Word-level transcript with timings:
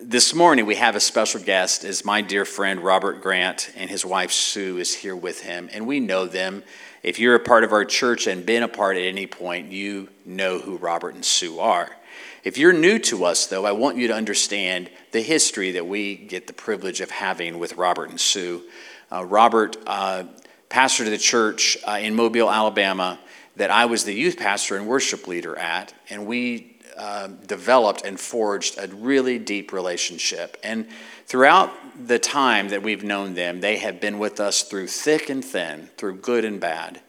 this 0.00 0.32
morning 0.32 0.64
we 0.64 0.76
have 0.76 0.94
a 0.94 1.00
special 1.00 1.40
guest 1.40 1.82
is 1.84 2.04
my 2.04 2.20
dear 2.20 2.44
friend 2.44 2.80
Robert 2.80 3.20
Grant 3.20 3.72
and 3.76 3.90
his 3.90 4.04
wife 4.04 4.30
Sue 4.30 4.78
is 4.78 4.94
here 4.94 5.16
with 5.16 5.42
him 5.42 5.68
and 5.72 5.86
we 5.86 5.98
know 5.98 6.26
them. 6.26 6.62
If 7.02 7.18
you're 7.18 7.34
a 7.34 7.40
part 7.40 7.64
of 7.64 7.72
our 7.72 7.84
church 7.84 8.26
and 8.26 8.46
been 8.46 8.62
a 8.62 8.68
part 8.68 8.96
at 8.96 9.02
any 9.02 9.26
point, 9.26 9.72
you 9.72 10.08
know 10.24 10.60
who 10.60 10.76
Robert 10.76 11.14
and 11.14 11.24
Sue 11.24 11.58
are. 11.58 11.90
If 12.44 12.58
you're 12.58 12.72
new 12.72 12.98
to 13.00 13.24
us 13.24 13.46
though, 13.46 13.66
I 13.66 13.72
want 13.72 13.96
you 13.96 14.08
to 14.08 14.14
understand 14.14 14.88
the 15.10 15.20
history 15.20 15.72
that 15.72 15.86
we 15.86 16.14
get 16.14 16.46
the 16.46 16.52
privilege 16.52 17.00
of 17.00 17.10
having 17.10 17.58
with 17.58 17.74
Robert 17.74 18.10
and 18.10 18.20
Sue. 18.20 18.62
Uh, 19.10 19.24
Robert 19.24 19.76
uh, 19.86 20.24
pastored 20.70 21.06
the 21.06 21.18
church 21.18 21.76
uh, 21.86 21.98
in 22.00 22.14
Mobile, 22.14 22.50
Alabama 22.50 23.18
that 23.56 23.70
I 23.72 23.86
was 23.86 24.04
the 24.04 24.14
youth 24.14 24.36
pastor 24.36 24.76
and 24.76 24.86
worship 24.86 25.26
leader 25.26 25.58
at, 25.58 25.92
and 26.08 26.26
we 26.26 26.77
uh, 26.98 27.28
developed 27.46 28.04
and 28.04 28.18
forged 28.18 28.78
a 28.78 28.88
really 28.88 29.38
deep 29.38 29.72
relationship. 29.72 30.56
And 30.62 30.88
throughout 31.26 31.70
the 32.06 32.18
time 32.18 32.68
that 32.68 32.82
we've 32.82 33.04
known 33.04 33.34
them, 33.34 33.60
they 33.60 33.76
have 33.78 34.00
been 34.00 34.18
with 34.18 34.40
us 34.40 34.62
through 34.62 34.88
thick 34.88 35.30
and 35.30 35.44
thin, 35.44 35.90
through 35.96 36.16
good 36.16 36.44
and 36.44 36.60
bad. 36.60 37.00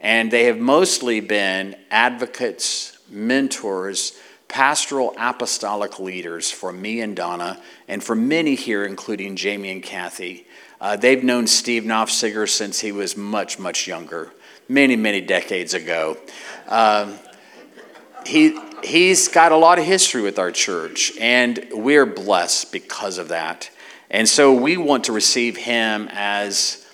And 0.00 0.30
they 0.30 0.44
have 0.44 0.58
mostly 0.58 1.20
been 1.20 1.76
advocates, 1.90 2.98
mentors, 3.08 4.18
pastoral 4.48 5.14
apostolic 5.18 5.98
leaders 5.98 6.50
for 6.50 6.72
me 6.72 7.00
and 7.00 7.16
Donna, 7.16 7.60
and 7.88 8.02
for 8.02 8.14
many 8.14 8.54
here, 8.54 8.84
including 8.84 9.36
Jamie 9.36 9.70
and 9.70 9.82
Kathy. 9.82 10.46
Uh, 10.80 10.96
they've 10.96 11.24
known 11.24 11.46
Steve 11.46 11.84
Knopfsiger 11.84 12.48
since 12.48 12.80
he 12.80 12.92
was 12.92 13.16
much, 13.16 13.58
much 13.58 13.86
younger 13.86 14.32
many, 14.68 14.96
many 14.96 15.20
decades 15.20 15.74
ago. 15.74 16.16
Um, 16.68 17.18
he, 18.26 18.58
he's 18.84 19.28
got 19.28 19.52
a 19.52 19.56
lot 19.56 19.78
of 19.78 19.84
history 19.84 20.22
with 20.22 20.38
our 20.38 20.50
church, 20.50 21.12
and 21.18 21.66
we're 21.72 22.06
blessed 22.06 22.72
because 22.72 23.18
of 23.18 23.28
that. 23.28 23.70
And 24.10 24.28
so 24.28 24.54
we 24.54 24.76
want 24.76 25.04
to 25.04 25.12
receive 25.12 25.56
him 25.56 26.08
as, 26.12 26.86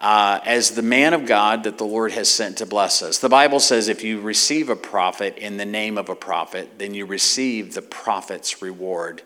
uh, 0.00 0.40
as 0.44 0.72
the 0.72 0.82
man 0.82 1.14
of 1.14 1.26
God 1.26 1.64
that 1.64 1.78
the 1.78 1.84
Lord 1.84 2.12
has 2.12 2.28
sent 2.28 2.58
to 2.58 2.66
bless 2.66 3.02
us. 3.02 3.18
The 3.18 3.28
Bible 3.28 3.60
says 3.60 3.88
if 3.88 4.02
you 4.02 4.20
receive 4.20 4.68
a 4.68 4.76
prophet 4.76 5.38
in 5.38 5.56
the 5.56 5.64
name 5.64 5.96
of 5.96 6.08
a 6.08 6.16
prophet, 6.16 6.78
then 6.78 6.94
you 6.94 7.06
receive 7.06 7.74
the 7.74 7.82
prophet's 7.82 8.60
reward. 8.60 9.22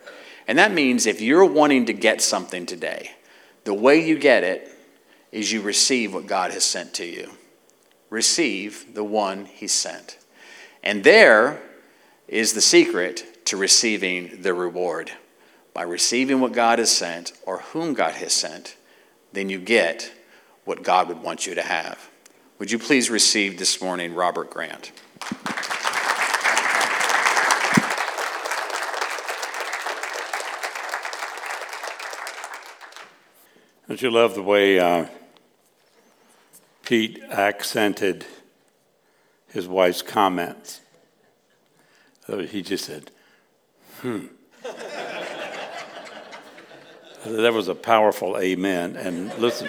And 0.46 0.58
that 0.58 0.72
means 0.72 1.06
if 1.06 1.20
you're 1.20 1.44
wanting 1.44 1.86
to 1.86 1.92
get 1.94 2.20
something 2.20 2.66
today, 2.66 3.12
the 3.64 3.74
way 3.74 4.06
you 4.06 4.18
get 4.18 4.44
it 4.44 4.70
is 5.32 5.50
you 5.50 5.62
receive 5.62 6.12
what 6.12 6.26
God 6.26 6.50
has 6.50 6.64
sent 6.64 6.94
to 6.94 7.06
you 7.06 7.30
receive 8.14 8.94
the 8.94 9.02
one 9.02 9.44
he 9.44 9.66
sent. 9.66 10.18
And 10.84 11.02
there 11.02 11.60
is 12.28 12.52
the 12.52 12.60
secret 12.60 13.46
to 13.46 13.56
receiving 13.56 14.42
the 14.42 14.54
reward. 14.54 15.12
By 15.72 15.82
receiving 15.82 16.40
what 16.40 16.52
God 16.52 16.78
has 16.78 16.94
sent 16.94 17.32
or 17.46 17.58
whom 17.58 17.94
God 17.94 18.14
has 18.14 18.32
sent, 18.32 18.76
then 19.32 19.50
you 19.50 19.58
get 19.58 20.12
what 20.64 20.82
God 20.82 21.08
would 21.08 21.22
want 21.22 21.46
you 21.46 21.54
to 21.54 21.62
have. 21.62 22.10
Would 22.58 22.70
you 22.70 22.78
please 22.78 23.10
receive 23.10 23.58
this 23.58 23.82
morning 23.82 24.14
Robert 24.14 24.50
Grant? 24.50 24.92
Don't 33.88 34.00
you 34.00 34.10
love 34.10 34.34
the 34.34 34.42
way 34.42 34.78
uh, 34.78 35.06
Pete 36.84 37.22
accented 37.30 38.24
his 39.48 39.68
wife's 39.68 40.02
comments. 40.02 40.80
He 42.26 42.62
just 42.62 42.86
said, 42.86 43.10
hmm. 44.00 44.26
that 47.26 47.52
was 47.52 47.68
a 47.68 47.74
powerful 47.74 48.38
amen. 48.38 48.96
And 48.96 49.36
listen, 49.38 49.68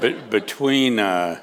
but 0.00 0.30
between 0.30 0.98
uh, 0.98 1.40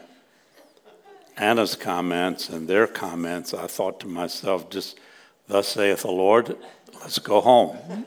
Anna's 1.37 1.75
comments 1.75 2.49
and 2.49 2.67
their 2.67 2.87
comments, 2.87 3.53
I 3.53 3.67
thought 3.67 3.99
to 4.01 4.07
myself, 4.07 4.69
just 4.69 4.99
thus 5.47 5.67
saith 5.67 6.01
the 6.01 6.11
Lord, 6.11 6.57
let's 6.99 7.19
go 7.19 7.41
home. 7.41 8.05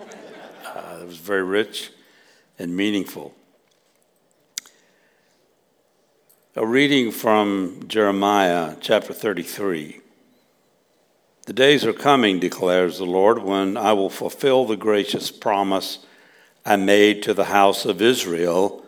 Uh, 0.67 0.99
it 1.01 1.07
was 1.07 1.19
very 1.19 1.45
rich 1.45 1.91
and 2.59 2.77
meaningful. 2.77 3.35
A 6.57 6.67
reading 6.67 7.13
from 7.13 7.85
Jeremiah 7.89 8.77
chapter 8.81 9.15
33. 9.15 10.02
The 11.47 11.53
days 11.53 11.85
are 11.85 11.93
coming, 11.93 12.39
declares 12.39 12.99
the 12.99 13.05
Lord, 13.05 13.43
when 13.43 13.77
I 13.77 13.93
will 13.93 14.11
fulfill 14.11 14.65
the 14.65 14.77
gracious 14.77 15.31
promise 15.31 15.99
I 16.65 16.77
made 16.77 17.23
to 17.25 17.35
the 17.35 17.47
house 17.47 17.85
of 17.85 18.01
Israel 18.01 18.85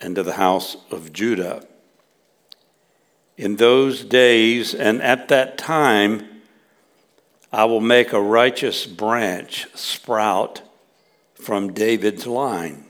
and 0.00 0.16
to 0.16 0.22
the 0.22 0.34
house 0.34 0.76
of 0.90 1.12
Judah. 1.12 1.66
In 3.36 3.56
those 3.56 4.04
days 4.04 4.74
and 4.74 5.00
at 5.02 5.28
that 5.28 5.56
time, 5.56 6.28
I 7.52 7.64
will 7.66 7.80
make 7.80 8.12
a 8.12 8.20
righteous 8.20 8.86
branch 8.86 9.66
sprout 9.74 10.62
from 11.34 11.72
David's 11.72 12.26
line 12.26 12.84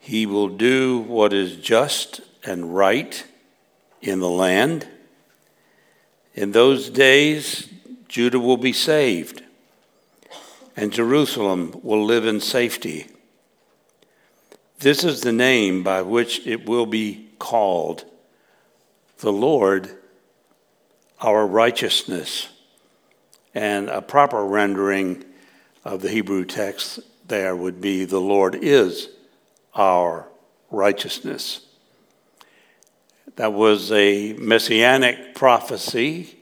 he 0.00 0.24
will 0.24 0.48
do 0.48 0.98
what 0.98 1.32
is 1.32 1.56
just 1.56 2.22
and 2.42 2.74
right 2.74 3.22
in 4.00 4.18
the 4.18 4.30
land. 4.30 4.88
In 6.34 6.52
those 6.52 6.90
days, 6.90 7.68
Judah 8.08 8.40
will 8.40 8.56
be 8.56 8.72
saved, 8.72 9.42
and 10.76 10.92
Jerusalem 10.92 11.80
will 11.82 12.04
live 12.04 12.26
in 12.26 12.40
safety. 12.40 13.06
This 14.78 15.04
is 15.04 15.20
the 15.20 15.32
name 15.32 15.82
by 15.82 16.02
which 16.02 16.46
it 16.46 16.68
will 16.68 16.86
be 16.86 17.28
called 17.38 18.04
the 19.18 19.32
Lord, 19.32 19.90
our 21.20 21.46
righteousness. 21.46 22.48
And 23.54 23.88
a 23.88 24.00
proper 24.00 24.44
rendering 24.44 25.24
of 25.84 26.02
the 26.02 26.10
Hebrew 26.10 26.44
text 26.44 27.00
there 27.26 27.54
would 27.54 27.80
be 27.80 28.04
the 28.04 28.20
Lord 28.20 28.54
is 28.54 29.08
our 29.74 30.28
righteousness. 30.70 31.66
That 33.36 33.52
was 33.52 33.92
a 33.92 34.32
messianic 34.34 35.34
prophecy, 35.34 36.38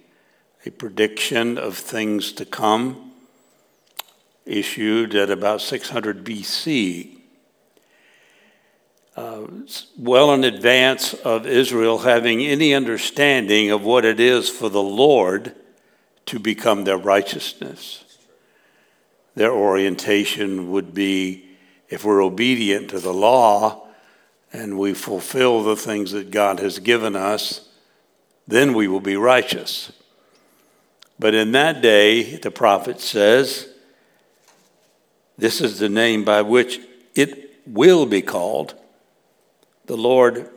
a 0.64 0.70
prediction 0.70 1.58
of 1.58 1.76
things 1.76 2.32
to 2.32 2.44
come, 2.44 3.12
issued 4.46 5.14
at 5.14 5.30
about 5.30 5.60
600 5.60 6.24
BC. 6.24 7.18
Uh, 9.16 9.46
well 9.98 10.32
in 10.32 10.44
advance 10.44 11.12
of 11.12 11.46
Israel 11.46 11.98
having 11.98 12.40
any 12.40 12.72
understanding 12.72 13.70
of 13.70 13.82
what 13.82 14.04
it 14.04 14.20
is 14.20 14.48
for 14.48 14.68
the 14.68 14.82
Lord 14.82 15.54
to 16.26 16.38
become 16.38 16.84
their 16.84 16.96
righteousness. 16.96 18.04
Their 19.34 19.52
orientation 19.52 20.70
would 20.70 20.94
be 20.94 21.46
if 21.88 22.04
we're 22.04 22.22
obedient 22.22 22.90
to 22.90 23.00
the 23.00 23.14
law 23.14 23.87
and 24.52 24.78
we 24.78 24.94
fulfill 24.94 25.62
the 25.62 25.76
things 25.76 26.12
that 26.12 26.30
God 26.30 26.60
has 26.60 26.78
given 26.78 27.14
us, 27.14 27.68
then 28.46 28.72
we 28.72 28.88
will 28.88 29.00
be 29.00 29.16
righteous. 29.16 29.92
But 31.18 31.34
in 31.34 31.52
that 31.52 31.82
day, 31.82 32.36
the 32.36 32.50
prophet 32.50 33.00
says, 33.00 33.68
this 35.36 35.60
is 35.60 35.78
the 35.78 35.88
name 35.88 36.24
by 36.24 36.42
which 36.42 36.80
it 37.14 37.60
will 37.66 38.06
be 38.06 38.22
called. 38.22 38.74
The 39.86 39.96
Lord 39.96 40.50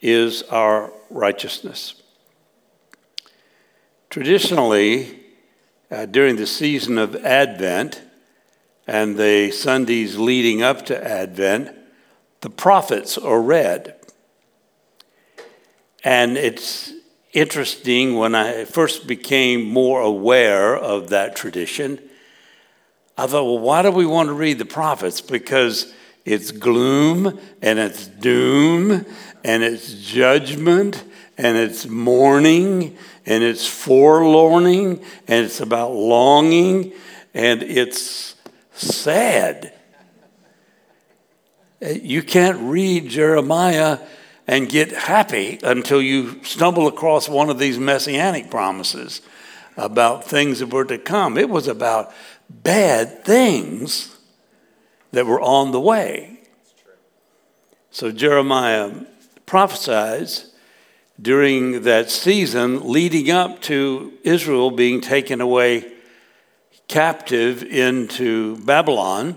is 0.00 0.42
our 0.44 0.92
righteousness. 1.08 2.02
Traditionally, 4.10 5.20
uh, 5.90 6.06
during 6.06 6.36
the 6.36 6.46
season 6.46 6.98
of 6.98 7.16
Advent, 7.16 8.02
and 8.86 9.16
the 9.16 9.50
Sundays 9.50 10.18
leading 10.18 10.62
up 10.62 10.84
to 10.86 11.04
Advent, 11.04 11.74
the 12.44 12.50
prophets 12.50 13.16
are 13.16 13.40
read. 13.40 13.94
And 16.04 16.36
it's 16.36 16.92
interesting 17.32 18.18
when 18.18 18.34
I 18.34 18.66
first 18.66 19.06
became 19.06 19.64
more 19.64 20.02
aware 20.02 20.76
of 20.76 21.08
that 21.08 21.36
tradition. 21.36 21.98
I 23.16 23.28
thought, 23.28 23.44
well, 23.44 23.60
why 23.60 23.80
do 23.80 23.90
we 23.90 24.04
want 24.04 24.28
to 24.28 24.34
read 24.34 24.58
the 24.58 24.66
prophets? 24.66 25.22
Because 25.22 25.94
it's 26.26 26.50
gloom 26.50 27.40
and 27.62 27.78
it's 27.78 28.08
doom 28.08 29.06
and 29.42 29.62
it's 29.62 29.94
judgment 29.94 31.02
and 31.38 31.56
it's 31.56 31.86
mourning 31.86 32.94
and 33.24 33.42
it's 33.42 33.66
forlorning 33.66 35.02
and 35.26 35.46
it's 35.46 35.60
about 35.60 35.92
longing 35.92 36.92
and 37.32 37.62
it's 37.62 38.34
sad. 38.74 39.72
You 41.80 42.22
can't 42.22 42.58
read 42.60 43.08
Jeremiah 43.08 43.98
and 44.46 44.68
get 44.68 44.92
happy 44.92 45.58
until 45.62 46.00
you 46.00 46.42
stumble 46.44 46.86
across 46.86 47.28
one 47.28 47.50
of 47.50 47.58
these 47.58 47.78
messianic 47.78 48.50
promises 48.50 49.22
about 49.76 50.24
things 50.24 50.60
that 50.60 50.72
were 50.72 50.84
to 50.84 50.98
come. 50.98 51.36
It 51.36 51.48
was 51.48 51.66
about 51.66 52.12
bad 52.48 53.24
things 53.24 54.16
that 55.12 55.26
were 55.26 55.40
on 55.40 55.72
the 55.72 55.80
way. 55.80 56.40
So 57.90 58.10
Jeremiah 58.10 58.92
prophesies 59.46 60.52
during 61.20 61.82
that 61.82 62.10
season 62.10 62.90
leading 62.90 63.30
up 63.30 63.62
to 63.62 64.12
Israel 64.24 64.70
being 64.70 65.00
taken 65.00 65.40
away 65.40 65.92
captive 66.88 67.62
into 67.62 68.56
Babylon 68.64 69.36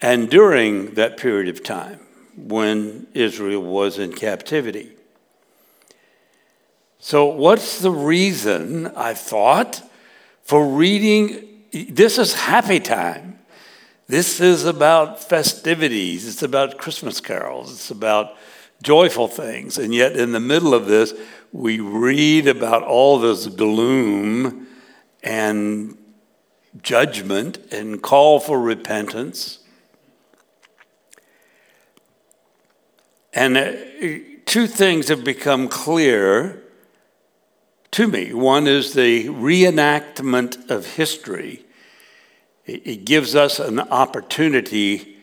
and 0.00 0.28
during 0.28 0.94
that 0.94 1.16
period 1.16 1.48
of 1.48 1.62
time 1.62 2.00
when 2.36 3.06
Israel 3.14 3.62
was 3.62 3.98
in 3.98 4.12
captivity. 4.12 4.92
So, 6.98 7.26
what's 7.26 7.80
the 7.80 7.90
reason, 7.90 8.86
I 8.96 9.14
thought, 9.14 9.82
for 10.42 10.66
reading? 10.66 11.64
This 11.70 12.18
is 12.18 12.34
happy 12.34 12.80
time. 12.80 13.38
This 14.06 14.40
is 14.40 14.64
about 14.64 15.22
festivities. 15.22 16.26
It's 16.26 16.42
about 16.42 16.78
Christmas 16.78 17.20
carols. 17.20 17.72
It's 17.72 17.90
about 17.90 18.36
joyful 18.82 19.28
things. 19.28 19.78
And 19.78 19.94
yet, 19.94 20.16
in 20.16 20.32
the 20.32 20.40
middle 20.40 20.74
of 20.74 20.86
this, 20.86 21.14
we 21.52 21.80
read 21.80 22.48
about 22.48 22.82
all 22.82 23.18
this 23.18 23.46
gloom 23.46 24.66
and 25.22 25.96
judgment 26.82 27.58
and 27.72 28.02
call 28.02 28.40
for 28.40 28.60
repentance. 28.60 29.60
And 33.34 33.56
uh, 33.56 33.72
two 34.46 34.66
things 34.66 35.08
have 35.08 35.24
become 35.24 35.68
clear 35.68 36.62
to 37.90 38.06
me. 38.06 38.32
One 38.32 38.66
is 38.66 38.94
the 38.94 39.26
reenactment 39.26 40.70
of 40.70 40.86
history, 40.94 41.64
it 42.66 43.04
gives 43.04 43.34
us 43.34 43.60
an 43.60 43.78
opportunity 43.78 45.18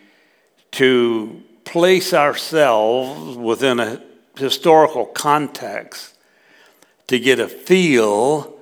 to 0.72 1.42
place 1.64 2.14
ourselves 2.14 3.36
within 3.36 3.80
a 3.80 4.00
historical 4.36 5.06
context 5.06 6.14
to 7.08 7.18
get 7.18 7.40
a 7.40 7.48
feel 7.48 8.58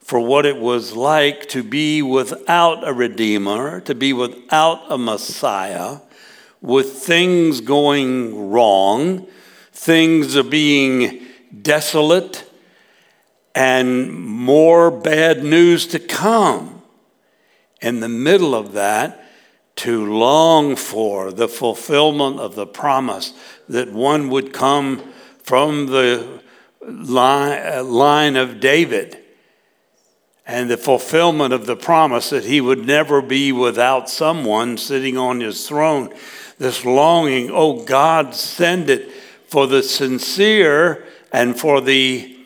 for 0.00 0.20
what 0.20 0.44
it 0.44 0.58
was 0.58 0.94
like 0.94 1.48
to 1.48 1.62
be 1.62 2.02
without 2.02 2.86
a 2.86 2.92
Redeemer, 2.92 3.80
to 3.80 3.94
be 3.94 4.12
without 4.12 4.82
a 4.90 4.98
Messiah, 4.98 5.98
with 6.64 6.94
things 6.94 7.60
going 7.60 8.50
wrong, 8.50 9.26
things 9.70 10.34
are 10.34 10.42
being 10.42 11.20
desolate, 11.60 12.50
and 13.54 14.10
more 14.10 14.90
bad 14.90 15.44
news 15.44 15.86
to 15.86 15.98
come. 15.98 16.82
In 17.82 18.00
the 18.00 18.08
middle 18.08 18.54
of 18.54 18.72
that, 18.72 19.30
to 19.76 20.10
long 20.10 20.74
for 20.74 21.30
the 21.30 21.48
fulfillment 21.48 22.40
of 22.40 22.54
the 22.54 22.66
promise 22.66 23.34
that 23.68 23.92
one 23.92 24.30
would 24.30 24.54
come 24.54 25.02
from 25.42 25.86
the 25.88 26.40
line, 26.80 27.90
line 27.90 28.36
of 28.36 28.58
David 28.58 29.18
and 30.46 30.70
the 30.70 30.78
fulfillment 30.78 31.52
of 31.52 31.66
the 31.66 31.76
promise 31.76 32.30
that 32.30 32.44
he 32.44 32.60
would 32.60 32.86
never 32.86 33.20
be 33.20 33.52
without 33.52 34.08
someone 34.08 34.76
sitting 34.78 35.16
on 35.16 35.40
his 35.40 35.66
throne. 35.66 36.12
This 36.58 36.84
longing, 36.84 37.50
oh 37.50 37.84
God, 37.84 38.34
send 38.34 38.88
it 38.90 39.10
for 39.48 39.66
the 39.66 39.82
sincere 39.82 41.04
and 41.32 41.58
for 41.58 41.80
the 41.80 42.36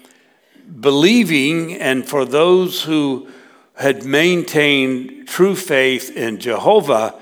believing 0.80 1.74
and 1.74 2.06
for 2.06 2.24
those 2.24 2.82
who 2.82 3.28
had 3.76 4.04
maintained 4.04 5.28
true 5.28 5.54
faith 5.54 6.16
in 6.16 6.38
Jehovah, 6.38 7.14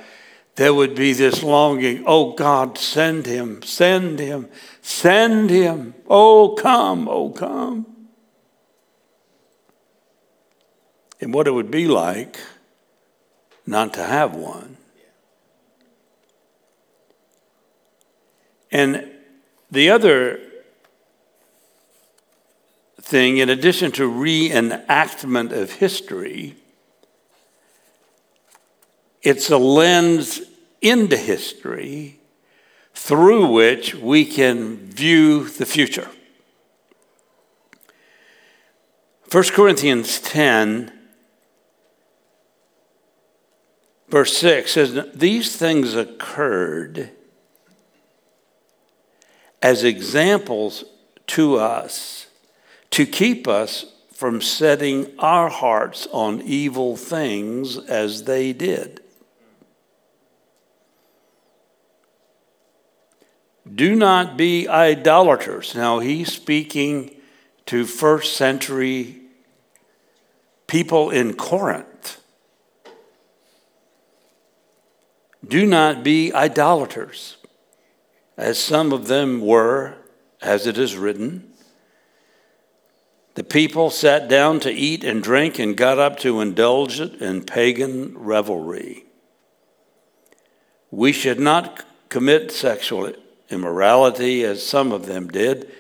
there 0.55 0.73
would 0.73 0.95
be 0.95 1.13
this 1.13 1.43
longing, 1.43 2.03
oh 2.07 2.33
God, 2.33 2.79
send 2.79 3.27
him, 3.27 3.63
send 3.63 4.19
him, 4.19 4.49
send 4.81 5.51
him, 5.51 5.95
oh 6.09 6.55
come, 6.55 7.09
oh 7.09 7.31
come. 7.31 7.97
and 11.21 11.33
what 11.33 11.47
it 11.47 11.53
would 11.53 11.71
be 11.71 11.87
like 11.87 12.39
not 13.67 13.95
to 13.95 14.03
have 14.05 14.35
one. 14.35 14.77
And 18.71 19.11
the 19.71 19.91
other 19.91 20.41
thing, 23.01 23.39
in 23.39 23.49
addition 23.49 23.93
to 23.93 24.11
reenactment 24.11 25.53
of 25.53 25.73
history, 25.73 26.57
it's 29.23 29.51
a 29.51 29.59
lens 29.59 30.41
into 30.81 31.17
history 31.17 32.21
through 32.95 33.47
which 33.53 33.95
we 33.95 34.25
can 34.25 34.77
view 34.77 35.49
the 35.49 35.67
future. 35.67 36.09
1 39.31 39.45
Corinthians 39.45 40.21
10 40.21 40.93
Verse 44.09 44.37
6 44.37 44.71
says, 44.71 45.09
These 45.15 45.57
things 45.57 45.95
occurred 45.95 47.11
as 49.63 49.85
examples 49.85 50.85
to 51.29 51.57
us 51.57 52.27
to 52.91 53.07
keep 53.07 53.49
us 53.49 53.85
from 54.13 54.41
setting 54.41 55.13
our 55.19 55.49
hearts 55.49 56.07
on 56.13 56.41
evil 56.43 56.97
things 56.97 57.77
as 57.77 58.25
they 58.25 58.53
did. 58.53 59.03
Do 63.75 63.95
not 63.97 64.37
be 64.37 64.69
idolaters. 64.69 65.75
Now, 65.75 65.99
he's 65.99 66.33
speaking 66.33 67.17
to 67.67 67.85
first 67.85 68.37
century 68.37 69.21
people 70.67 71.11
in 71.11 71.35
Corinth. 71.35 72.23
Do 75.47 75.67
not 75.67 76.03
be 76.03 76.33
idolaters, 76.33 77.37
as 78.37 78.59
some 78.59 78.93
of 78.93 79.09
them 79.09 79.41
were, 79.41 79.95
as 80.43 80.67
it 80.67 80.79
is 80.79 80.97
written. 80.97 81.53
The 83.35 83.45
people 83.45 83.91
sat 83.91 84.29
down 84.29 84.61
to 84.61 84.73
eat 84.73 85.05
and 85.05 85.23
drink 85.23 85.59
and 85.59 85.77
got 85.77 85.99
up 85.99 86.19
to 86.21 86.41
indulge 86.41 87.01
it 87.01 87.21
in 87.21 87.45
pagan 87.45 88.17
revelry. 88.17 89.05
We 90.91 91.13
should 91.13 91.41
not 91.41 91.85
commit 92.09 92.51
sexual 92.51 93.13
immorality 93.51 94.45
as 94.45 94.65
some 94.65 94.93
of 94.93 95.07
them 95.07 95.29
did, 95.29 95.71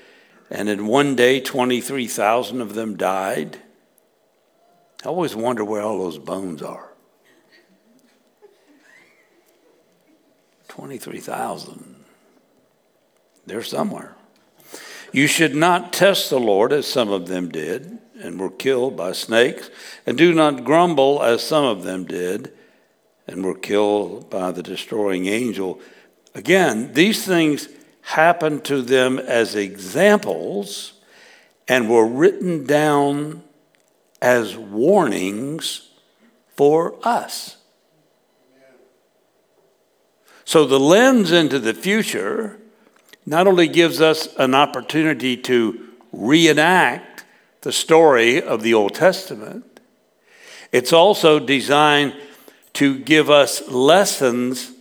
and 0.51 0.69
in 0.69 0.87
one 0.87 1.17
day 1.17 1.41
23,000 1.41 2.61
of 2.61 2.75
them 2.75 2.97
died. 2.97 3.59
I 5.05 5.09
always 5.09 5.35
wonder 5.35 5.65
where 5.65 5.83
all 5.83 5.99
those 5.99 6.19
bones 6.19 6.63
are. 6.63 6.93
23,000. 10.69 11.96
They're 13.47 13.63
somewhere. 13.63 14.15
You 15.13 15.27
should 15.27 15.55
not 15.55 15.93
test 15.93 16.31
the 16.31 16.41
Lord 16.41 16.73
as 16.73 16.87
some 16.87 17.11
of 17.11 17.29
them 17.29 17.49
did 17.49 17.99
and 18.21 18.41
were 18.41 18.51
killed 18.51 18.97
by 18.97 19.13
snakes, 19.13 19.71
and 20.05 20.19
do 20.19 20.33
not 20.35 20.65
grumble 20.65 21.23
as 21.23 21.43
some 21.43 21.65
of 21.65 21.85
them 21.85 22.05
did 22.05 22.53
and 23.27 23.45
were 23.45 23.55
killed 23.55 24.31
by 24.31 24.51
the 24.51 24.63
destroying 24.63 25.27
angel. 25.27 25.81
Again, 26.35 26.93
these 26.95 27.25
things 27.25 27.69
happened 28.03 28.65
to 28.65 28.83
them 28.83 29.19
as 29.19 29.55
examples 29.55 30.95
and 31.69 31.91
were 31.91 32.07
written 32.07 32.65
down 32.65 33.43
as 34.23 34.57
warnings 34.57 35.91
for 36.57 36.95
us. 37.03 37.57
So 40.45 40.65
the 40.65 40.81
lens 40.81 41.33
into 41.33 41.59
the 41.59 41.75
future 41.75 42.61
not 43.27 43.49
only 43.49 43.67
gives 43.67 44.01
us 44.01 44.35
an 44.37 44.55
opportunity 44.55 45.37
to 45.37 45.89
reenact 46.13 47.25
the 47.63 47.73
story 47.73 48.41
of 48.41 48.63
the 48.63 48.73
Old 48.73 48.95
Testament, 48.95 49.81
it's 50.71 50.93
also 50.93 51.41
designed 51.41 52.15
to 52.75 52.99
give 53.01 53.29
us 53.29 53.69
lessons 53.69 54.73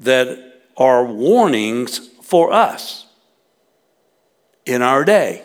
that 0.00 0.60
are 0.76 1.04
warnings 1.04 2.10
for 2.22 2.52
us 2.52 3.06
in 4.66 4.82
our 4.82 5.04
day. 5.04 5.42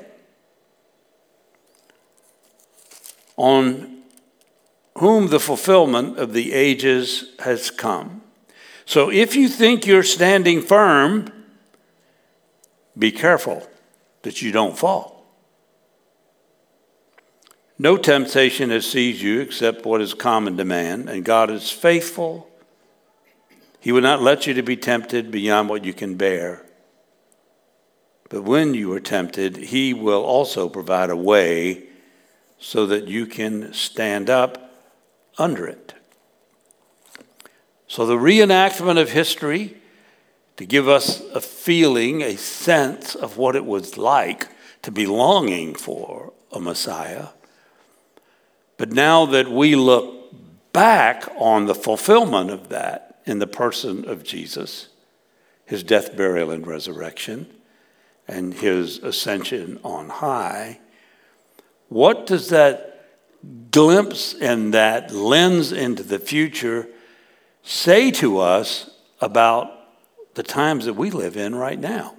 On 3.38 4.02
whom 4.98 5.28
the 5.28 5.40
fulfillment 5.40 6.18
of 6.18 6.34
the 6.34 6.54
ages 6.54 7.32
has 7.40 7.72
come. 7.72 8.22
So 8.86 9.10
if 9.10 9.36
you 9.36 9.48
think 9.48 9.86
you're 9.86 10.04
standing 10.04 10.62
firm, 10.62 11.32
be 12.98 13.12
careful 13.12 13.68
that 14.24 14.42
you 14.42 14.52
don't 14.52 14.78
fall. 14.78 15.26
No 17.80 17.98
temptation 17.98 18.70
has 18.70 18.86
seized 18.86 19.22
you 19.22 19.40
except 19.40 19.86
what 19.86 20.02
is 20.02 20.14
common 20.14 20.56
to 20.58 20.66
man, 20.66 21.08
and 21.08 21.26
God 21.26 21.50
is 21.50 21.72
faithful. 21.72 22.48
He 23.80 23.92
will 23.92 24.02
not 24.02 24.22
let 24.22 24.46
you 24.46 24.54
to 24.54 24.62
be 24.62 24.78
tempted 24.78 25.32
beyond 25.32 25.68
what 25.68 25.84
you 25.84 25.94
can 25.94 26.16
bear. 26.16 26.64
But 28.30 28.44
when 28.44 28.76
you 28.76 28.94
are 28.94 29.00
tempted, 29.00 29.58
He 29.58 29.94
will 29.94 30.24
also 30.24 30.70
provide 30.70 31.10
a 31.10 31.16
way 31.16 31.86
so 32.60 32.86
that 32.86 33.08
you 33.08 33.26
can 33.26 33.74
stand 33.74 34.30
up 34.30 34.72
under 35.40 35.66
it. 35.66 35.96
So, 37.88 38.06
the 38.06 38.16
reenactment 38.16 39.02
of 39.02 39.10
history 39.10 39.81
to 40.62 40.68
give 40.68 40.88
us 40.88 41.22
a 41.34 41.42
feeling, 41.42 42.22
a 42.22 42.38
sense 42.38 43.16
of 43.16 43.36
what 43.36 43.56
it 43.56 43.66
was 43.66 43.98
like 43.98 44.48
to 44.84 44.92
be 44.92 45.08
longing 45.08 45.74
for 45.74 46.34
a 46.52 46.60
Messiah. 46.60 47.30
But 48.78 48.92
now 48.92 49.26
that 49.26 49.50
we 49.50 49.76
look 49.76 50.32
back 50.72 51.28
on 51.36 51.66
the 51.66 51.74
fulfillment 51.74 52.52
of 52.52 52.70
that 52.70 53.22
in 53.26 53.40
the 53.40 53.48
person 53.48 54.08
of 54.08 54.24
Jesus, 54.24 54.90
his 55.66 55.82
death, 55.82 56.16
burial, 56.16 56.52
and 56.52 56.68
resurrection, 56.68 57.52
and 58.28 58.54
his 58.54 59.00
ascension 59.00 59.80
on 59.84 60.10
high, 60.10 60.80
what 61.90 62.28
does 62.28 62.50
that 62.50 63.10
glimpse 63.72 64.36
and 64.36 64.76
that 64.76 65.12
lens 65.12 65.72
into 65.72 66.04
the 66.04 66.20
future 66.20 66.88
say 67.64 68.12
to 68.12 68.38
us 68.38 68.92
about 69.22 69.81
the 70.36 70.44
times 70.44 70.86
that 70.86 70.94
we 70.94 71.12
live 71.12 71.38
in 71.38 71.56
right 71.56 71.80
now? 71.80 72.16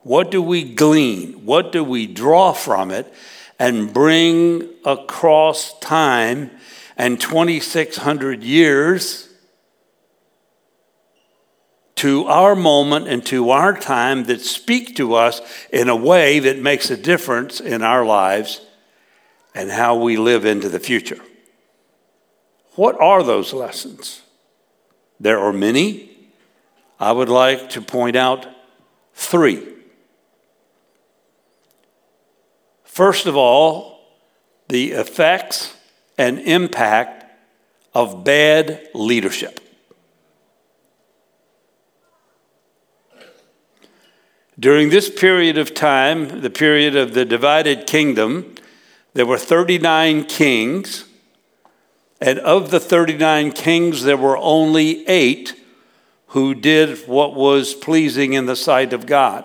What 0.00 0.30
do 0.30 0.40
we 0.40 0.62
glean? 0.62 1.44
What 1.44 1.72
do 1.72 1.82
we 1.82 2.06
draw 2.06 2.52
from 2.52 2.90
it? 2.90 3.12
and 3.58 3.92
bring 3.92 4.68
across 4.84 5.78
time 5.80 6.50
and 6.96 7.20
2,600 7.20 8.42
years 8.42 9.28
to 11.96 12.26
our 12.26 12.54
moment 12.54 13.08
and 13.08 13.24
to 13.24 13.50
our 13.50 13.74
time 13.74 14.24
that 14.24 14.40
speak 14.42 14.96
to 14.96 15.14
us 15.14 15.40
in 15.72 15.88
a 15.88 15.96
way 15.96 16.38
that 16.38 16.58
makes 16.58 16.90
a 16.90 16.96
difference 16.96 17.60
in 17.60 17.82
our 17.82 18.04
lives 18.04 18.60
and 19.54 19.70
how 19.70 19.96
we 19.96 20.18
live 20.18 20.44
into 20.44 20.68
the 20.68 20.80
future. 20.80 21.20
What 22.74 23.00
are 23.00 23.22
those 23.22 23.54
lessons? 23.54 24.20
There 25.18 25.38
are 25.38 25.52
many. 25.52 26.05
I 26.98 27.12
would 27.12 27.28
like 27.28 27.70
to 27.70 27.82
point 27.82 28.16
out 28.16 28.46
three. 29.14 29.66
First 32.84 33.26
of 33.26 33.36
all, 33.36 34.00
the 34.68 34.92
effects 34.92 35.76
and 36.16 36.38
impact 36.38 37.24
of 37.94 38.24
bad 38.24 38.88
leadership. 38.94 39.60
During 44.58 44.88
this 44.88 45.10
period 45.10 45.58
of 45.58 45.74
time, 45.74 46.40
the 46.40 46.48
period 46.48 46.96
of 46.96 47.12
the 47.12 47.26
divided 47.26 47.86
kingdom, 47.86 48.54
there 49.12 49.26
were 49.26 49.36
39 49.36 50.24
kings, 50.24 51.04
and 52.22 52.38
of 52.38 52.70
the 52.70 52.80
39 52.80 53.52
kings, 53.52 54.02
there 54.04 54.16
were 54.16 54.38
only 54.38 55.06
eight 55.06 55.54
who 56.28 56.54
did 56.54 57.06
what 57.06 57.34
was 57.34 57.74
pleasing 57.74 58.32
in 58.32 58.46
the 58.46 58.56
sight 58.56 58.92
of 58.92 59.06
God. 59.06 59.44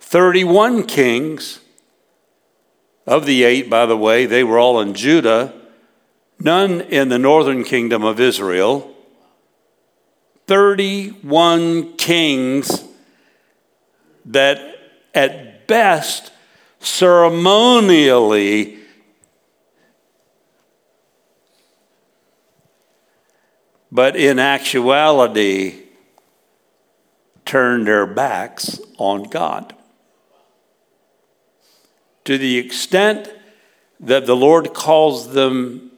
31 0.00 0.84
kings 0.84 1.60
of 3.06 3.26
the 3.26 3.44
eight, 3.44 3.68
by 3.68 3.86
the 3.86 3.96
way, 3.96 4.26
they 4.26 4.44
were 4.44 4.58
all 4.58 4.80
in 4.80 4.94
Judah, 4.94 5.52
none 6.38 6.80
in 6.80 7.08
the 7.08 7.18
northern 7.18 7.64
kingdom 7.64 8.04
of 8.04 8.20
Israel. 8.20 8.92
31 10.46 11.96
kings 11.96 12.84
that 14.24 14.60
at 15.14 15.66
best 15.66 16.32
ceremonially 16.78 18.78
but 23.96 24.14
in 24.14 24.38
actuality 24.38 25.74
turned 27.46 27.86
their 27.86 28.06
backs 28.06 28.78
on 28.98 29.22
God. 29.22 29.74
To 32.26 32.36
the 32.36 32.58
extent 32.58 33.32
that 33.98 34.26
the 34.26 34.36
Lord 34.36 34.74
calls 34.74 35.32
them 35.32 35.92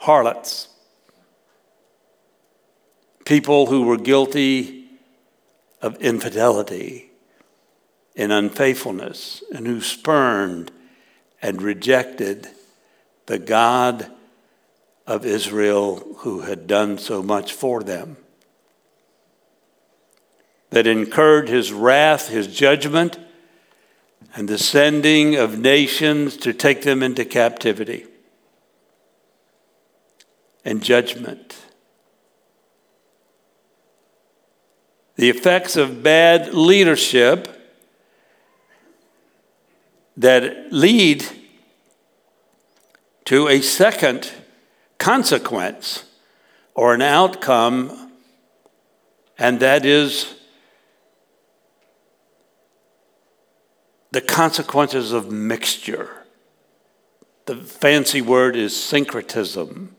harlots, 0.00 0.66
people 3.24 3.66
who 3.66 3.84
were 3.84 3.96
guilty 3.96 4.86
of 5.80 6.02
infidelity 6.02 7.12
and 8.16 8.32
unfaithfulness, 8.32 9.44
and 9.54 9.68
who 9.68 9.80
spurned 9.80 10.72
and 11.40 11.62
rejected 11.62 12.48
the 13.26 13.38
God 13.38 14.10
of 15.06 15.26
Israel 15.26 16.16
who 16.18 16.40
had 16.40 16.66
done 16.66 16.98
so 16.98 17.22
much 17.22 17.52
for 17.52 17.82
them. 17.82 18.16
That 20.70 20.86
incurred 20.86 21.48
his 21.48 21.72
wrath, 21.72 22.28
his 22.28 22.46
judgment, 22.46 23.18
and 24.34 24.48
the 24.48 24.58
sending 24.58 25.36
of 25.36 25.58
nations 25.58 26.36
to 26.38 26.52
take 26.52 26.82
them 26.82 27.02
into 27.02 27.24
captivity 27.24 28.06
and 30.64 30.82
judgment. 30.82 31.56
The 35.16 35.28
effects 35.28 35.76
of 35.76 36.02
bad 36.02 36.54
leadership 36.54 37.48
that 40.16 40.72
lead 40.72 41.24
to 43.26 43.48
a 43.48 43.60
second 43.60 44.32
consequence 45.02 46.04
or 46.76 46.94
an 46.94 47.02
outcome, 47.02 48.12
and 49.36 49.58
that 49.58 49.84
is 49.84 50.32
the 54.12 54.20
consequences 54.20 55.10
of 55.10 55.28
mixture. 55.32 56.24
The 57.46 57.56
fancy 57.56 58.22
word 58.22 58.54
is 58.54 58.80
syncretism. 58.80 59.96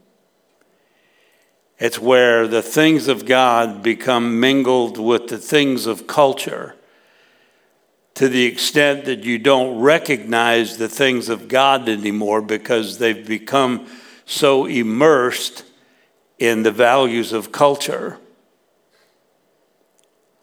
It's 1.80 2.00
where 2.00 2.48
the 2.48 2.62
things 2.62 3.10
of 3.10 3.26
God 3.26 3.84
become 3.84 4.40
mingled 4.40 4.98
with 4.98 5.28
the 5.28 5.38
things 5.38 5.86
of 5.86 6.08
culture 6.08 6.76
to 8.14 8.30
the 8.30 8.46
extent 8.46 9.04
that 9.04 9.26
you 9.26 9.38
don't 9.38 9.82
recognize 9.82 10.78
the 10.78 10.88
things 10.88 11.28
of 11.28 11.50
God 11.50 11.90
anymore 11.90 12.42
because 12.42 13.00
they've 13.00 13.28
become 13.28 13.86
so 14.26 14.66
immersed 14.66 15.66
in 16.40 16.64
the 16.64 16.72
values 16.72 17.34
of 17.34 17.52
culture. 17.52 18.18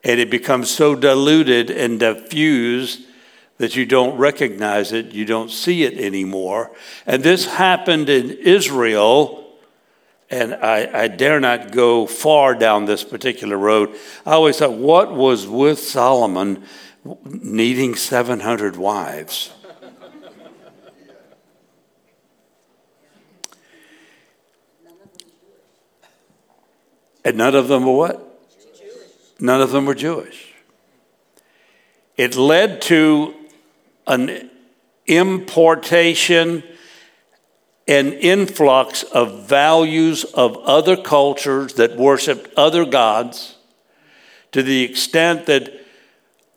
And 0.03 0.19
it 0.19 0.31
becomes 0.31 0.71
so 0.71 0.95
diluted 0.95 1.71
and 1.71 2.01
diffused 2.01 3.07
that 3.59 3.77
you 3.77 3.85
don't 3.85 4.17
recognize 4.17 4.91
it, 4.91 5.13
you 5.13 5.27
don't 5.27 5.51
see 5.51 5.83
it 5.83 5.99
anymore. 5.99 6.71
And 7.05 7.23
this 7.23 7.45
happened 7.45 8.09
in 8.09 8.31
Israel, 8.31 9.53
and 10.31 10.55
I, 10.55 11.03
I, 11.03 11.09
dare 11.09 11.39
not 11.41 11.71
go 11.71 12.07
far 12.07 12.55
down 12.55 12.87
this 12.87 13.05
particular 13.05 13.59
road. 13.59 13.95
I 14.25 14.33
always 14.33 14.59
thought, 14.59 14.73
what 14.73 15.15
was 15.15 15.47
with 15.47 15.79
Solomon 15.79 16.65
needing 17.23 17.97
700 17.97 18.77
wives? 18.77 19.51
And 27.31 27.39
none 27.39 27.55
of 27.55 27.69
them 27.69 27.87
were 27.87 27.97
what? 27.97 28.27
None 29.39 29.63
of 29.63 29.71
them 29.71 29.87
were 29.87 29.95
Jewish. 29.95 30.53
It 32.17 32.35
led 32.35 32.83
to 32.83 33.35
an 34.07 34.51
importation 35.07 36.65
and 37.87 38.13
influx 38.15 39.05
of 39.05 39.45
values 39.45 40.25
of 40.25 40.57
other 40.59 40.97
cultures 40.97 41.75
that 41.75 41.97
worshiped 41.97 42.53
other 42.57 42.85
gods 42.85 43.57
to 44.51 44.63
the 44.65 44.83
extent 44.83 45.47
that 45.47 45.73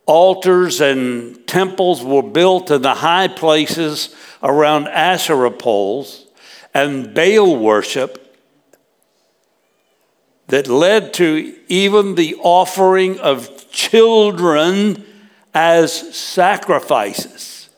altars 0.07 0.81
and 0.81 1.45
temples 1.47 2.03
were 2.03 2.23
built 2.23 2.71
in 2.71 2.81
the 2.81 2.95
high 2.95 3.27
places 3.27 4.15
around 4.41 4.87
Asherah 4.87 5.51
poles 5.51 6.25
and 6.73 7.13
Baal 7.13 7.55
worship 7.55 8.22
that 10.47 10.67
led 10.67 11.13
to 11.15 11.55
even 11.67 12.15
the 12.15 12.35
offering 12.35 13.19
of 13.19 13.71
children 13.71 15.05
as 15.53 16.15
sacrifices. 16.15 17.69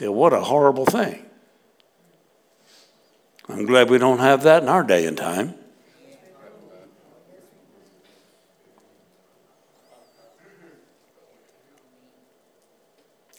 Yeah, 0.00 0.08
what 0.08 0.32
a 0.32 0.40
horrible 0.40 0.86
thing. 0.86 1.26
I'm 3.48 3.66
glad 3.66 3.90
we 3.90 3.98
don't 3.98 4.20
have 4.20 4.44
that 4.44 4.62
in 4.62 4.68
our 4.68 4.82
day 4.82 5.06
and 5.06 5.16
time. 5.16 5.54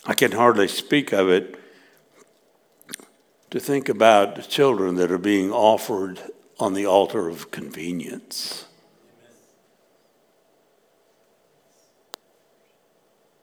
I 0.06 0.14
can 0.14 0.34
hardly 0.34 0.68
speak 0.68 1.14
of 1.14 1.30
it 1.30 1.58
to 3.54 3.60
think 3.60 3.88
about 3.88 4.50
children 4.50 4.96
that 4.96 5.12
are 5.12 5.20
being 5.20 5.52
offered 5.52 6.20
on 6.60 6.74
the 6.74 6.88
altar 6.88 7.30
of 7.30 7.52
convenience. 7.52 8.66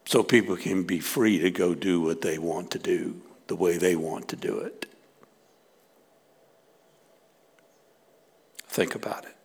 So 0.03 0.21
people 0.21 0.57
can 0.57 0.83
be 0.83 0.99
free 0.99 1.39
to 1.39 1.49
go 1.49 1.73
do 1.73 2.01
what 2.01 2.19
they 2.19 2.37
want 2.37 2.71
to 2.71 2.77
do, 2.77 3.21
the 3.47 3.55
way 3.55 3.77
they 3.77 3.95
want 3.95 4.27
to 4.27 4.35
do 4.35 4.59
it. 4.59 4.85
Think 8.67 8.95
about 8.95 9.23
it. 9.23 9.40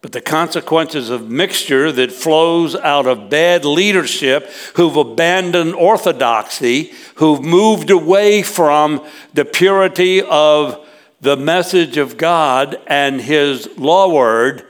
But 0.00 0.12
the 0.12 0.20
consequences 0.20 1.10
of 1.10 1.28
mixture 1.28 1.90
that 1.90 2.12
flows 2.12 2.76
out 2.76 3.06
of 3.06 3.28
bad 3.28 3.64
leadership 3.64 4.48
who've 4.74 4.96
abandoned 4.96 5.74
orthodoxy, 5.74 6.92
who've 7.16 7.42
moved 7.42 7.90
away 7.90 8.42
from 8.42 9.04
the 9.34 9.44
purity 9.44 10.22
of 10.22 10.86
the 11.20 11.36
message 11.36 11.96
of 11.96 12.16
God 12.16 12.80
and 12.86 13.20
His 13.20 13.68
law 13.76 14.12
word, 14.12 14.64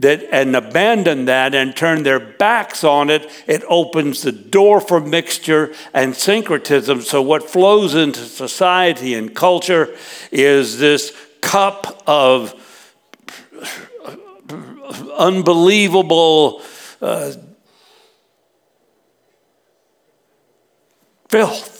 that 0.00 0.24
and 0.32 0.54
abandon 0.54 1.26
that 1.26 1.54
and 1.54 1.74
turn 1.74 2.02
their 2.02 2.20
backs 2.20 2.84
on 2.84 3.08
it, 3.08 3.30
it 3.46 3.62
opens 3.68 4.22
the 4.22 4.32
door 4.32 4.80
for 4.80 5.00
mixture 5.00 5.72
and 5.94 6.14
syncretism. 6.14 7.02
So, 7.02 7.22
what 7.22 7.48
flows 7.48 7.94
into 7.94 8.20
society 8.20 9.14
and 9.14 9.34
culture 9.34 9.96
is 10.30 10.78
this 10.78 11.16
cup 11.40 12.02
of 12.06 12.54
unbelievable 15.16 16.62
uh, 17.00 17.32
filth. 21.28 21.76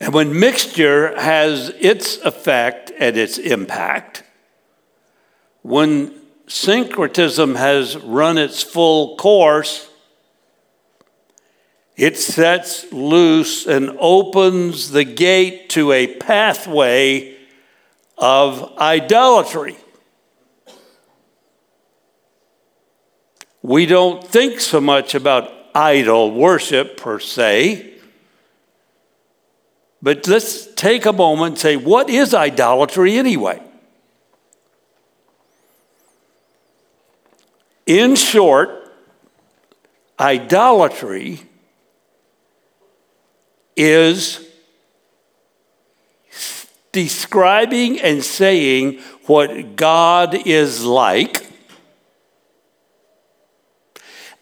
And 0.00 0.14
when 0.14 0.38
mixture 0.38 1.20
has 1.20 1.68
its 1.80 2.16
effect 2.18 2.90
and 2.98 3.16
its 3.16 3.36
impact, 3.36 4.22
when 5.62 6.14
syncretism 6.46 7.56
has 7.56 7.96
run 7.98 8.38
its 8.38 8.62
full 8.62 9.16
course, 9.16 9.90
it 11.98 12.16
sets 12.16 12.90
loose 12.92 13.66
and 13.66 13.90
opens 13.98 14.92
the 14.92 15.02
gate 15.02 15.68
to 15.70 15.90
a 15.90 16.06
pathway 16.06 17.36
of 18.16 18.78
idolatry. 18.78 19.76
We 23.62 23.84
don't 23.84 24.24
think 24.24 24.60
so 24.60 24.80
much 24.80 25.16
about 25.16 25.52
idol 25.74 26.30
worship 26.30 26.96
per 26.96 27.18
se, 27.18 27.94
but 30.00 30.28
let's 30.28 30.72
take 30.74 31.04
a 31.04 31.12
moment 31.12 31.54
and 31.54 31.58
say, 31.58 31.76
what 31.76 32.08
is 32.08 32.32
idolatry 32.32 33.18
anyway? 33.18 33.60
In 37.86 38.14
short, 38.14 38.92
idolatry 40.20 41.47
is 43.78 44.44
describing 46.92 48.00
and 48.00 48.24
saying 48.24 48.98
what 49.26 49.76
God 49.76 50.34
is 50.46 50.84
like, 50.84 51.46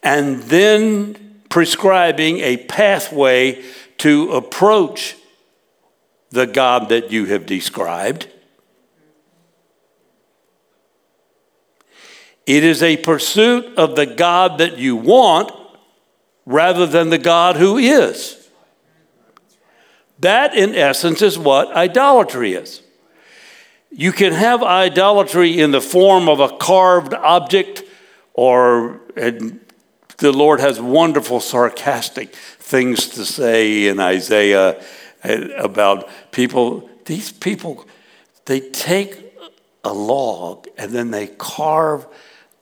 and 0.03 0.42
then 0.44 1.42
prescribing 1.51 2.38
a 2.38 2.57
pathway 2.57 3.62
to 3.99 4.33
approach 4.33 5.16
the 6.31 6.46
God 6.46 6.88
that 6.88 7.11
you 7.11 7.27
have 7.27 7.46
described. 7.46 8.29
It 12.46 12.62
is 12.62 12.83
a 12.83 12.96
pursuit 12.99 13.66
of 13.77 13.96
the 13.96 14.07
God 14.07 14.59
that 14.59 14.79
you 14.79 14.96
want 14.96 15.51
rather 16.44 16.87
than 16.87 17.11
the 17.11 17.18
God 17.18 17.57
who 17.57 17.77
is. 17.77 18.46
That, 20.20 20.55
in 20.57 20.74
essence, 20.74 21.22
is 21.22 21.38
what 21.38 21.74
idolatry 21.74 22.55
is. 22.55 22.83
You 23.90 24.12
can 24.12 24.33
have 24.33 24.62
idolatry 24.62 25.61
in 25.61 25.70
the 25.70 25.81
form 25.81 26.29
of 26.29 26.40
a 26.40 26.57
carved 26.57 27.14
object, 27.14 27.83
or 28.35 29.00
the 29.14 30.33
Lord 30.33 30.61
has 30.61 30.81
wonderful 30.81 31.40
sarcastic 31.40 32.35
things 32.35 33.09
to 33.11 33.24
say 33.24 33.87
in 33.87 34.00
Isaiah 34.00 34.83
eh, 35.22 35.48
about 35.57 36.09
people. 36.33 36.88
These 37.05 37.33
people, 37.33 37.87
they 38.46 38.61
take 38.61 39.26
a 39.85 39.92
log 39.92 40.66
and 40.76 40.92
then 40.92 41.11
they 41.11 41.29
carve 41.29 42.07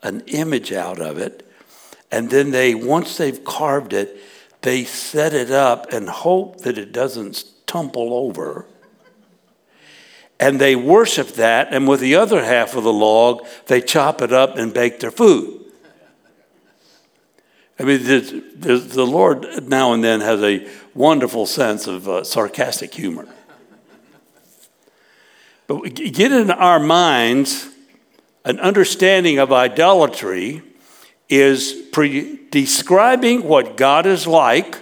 an 0.03 0.23
image 0.27 0.73
out 0.73 1.01
of 1.01 1.19
it. 1.19 1.49
And 2.11 2.31
then 2.31 2.51
they, 2.51 2.75
once 2.75 3.17
they've 3.17 3.43
carved 3.45 3.93
it, 3.93 4.17
they 4.65 4.83
set 4.85 5.35
it 5.35 5.51
up 5.51 5.93
and 5.93 6.09
hope 6.09 6.63
that 6.63 6.79
it 6.79 6.91
doesn't 6.91 7.45
tumble 7.67 8.15
over. 8.15 8.65
And 10.41 10.59
they 10.59 10.75
worship 10.75 11.29
that, 11.35 11.73
and 11.73 11.87
with 11.87 12.01
the 12.01 12.17
other 12.17 12.43
half 12.43 12.75
of 12.75 12.83
the 12.83 12.93
log, 12.93 13.47
they 13.67 13.83
chop 13.83 14.23
it 14.23 14.33
up 14.33 14.57
and 14.57 14.73
bake 14.73 15.01
their 15.01 15.11
food. 15.11 15.67
I 17.79 17.83
mean, 17.83 18.05
the, 18.05 18.43
the, 18.57 18.77
the 18.79 19.07
Lord 19.07 19.69
now 19.69 19.93
and 19.93 20.03
then 20.03 20.23
has 20.23 20.43
a 20.43 20.67
wonderful 20.95 21.45
sense 21.45 21.87
of 21.87 22.09
uh, 22.09 22.25
sarcastic 22.25 22.95
humor. 22.95 23.29
But 25.67 25.95
get 25.95 26.33
in 26.33 26.51
our 26.51 26.81
minds 26.81 27.69
an 28.47 28.59
understanding 28.61 29.39
of 29.39 29.53
idolatry 29.53 30.63
is 31.29 31.73
pre- 31.93 32.41
describing 32.51 33.45
what 33.45 33.77
God 33.77 34.07
is 34.07 34.27
like 34.27 34.79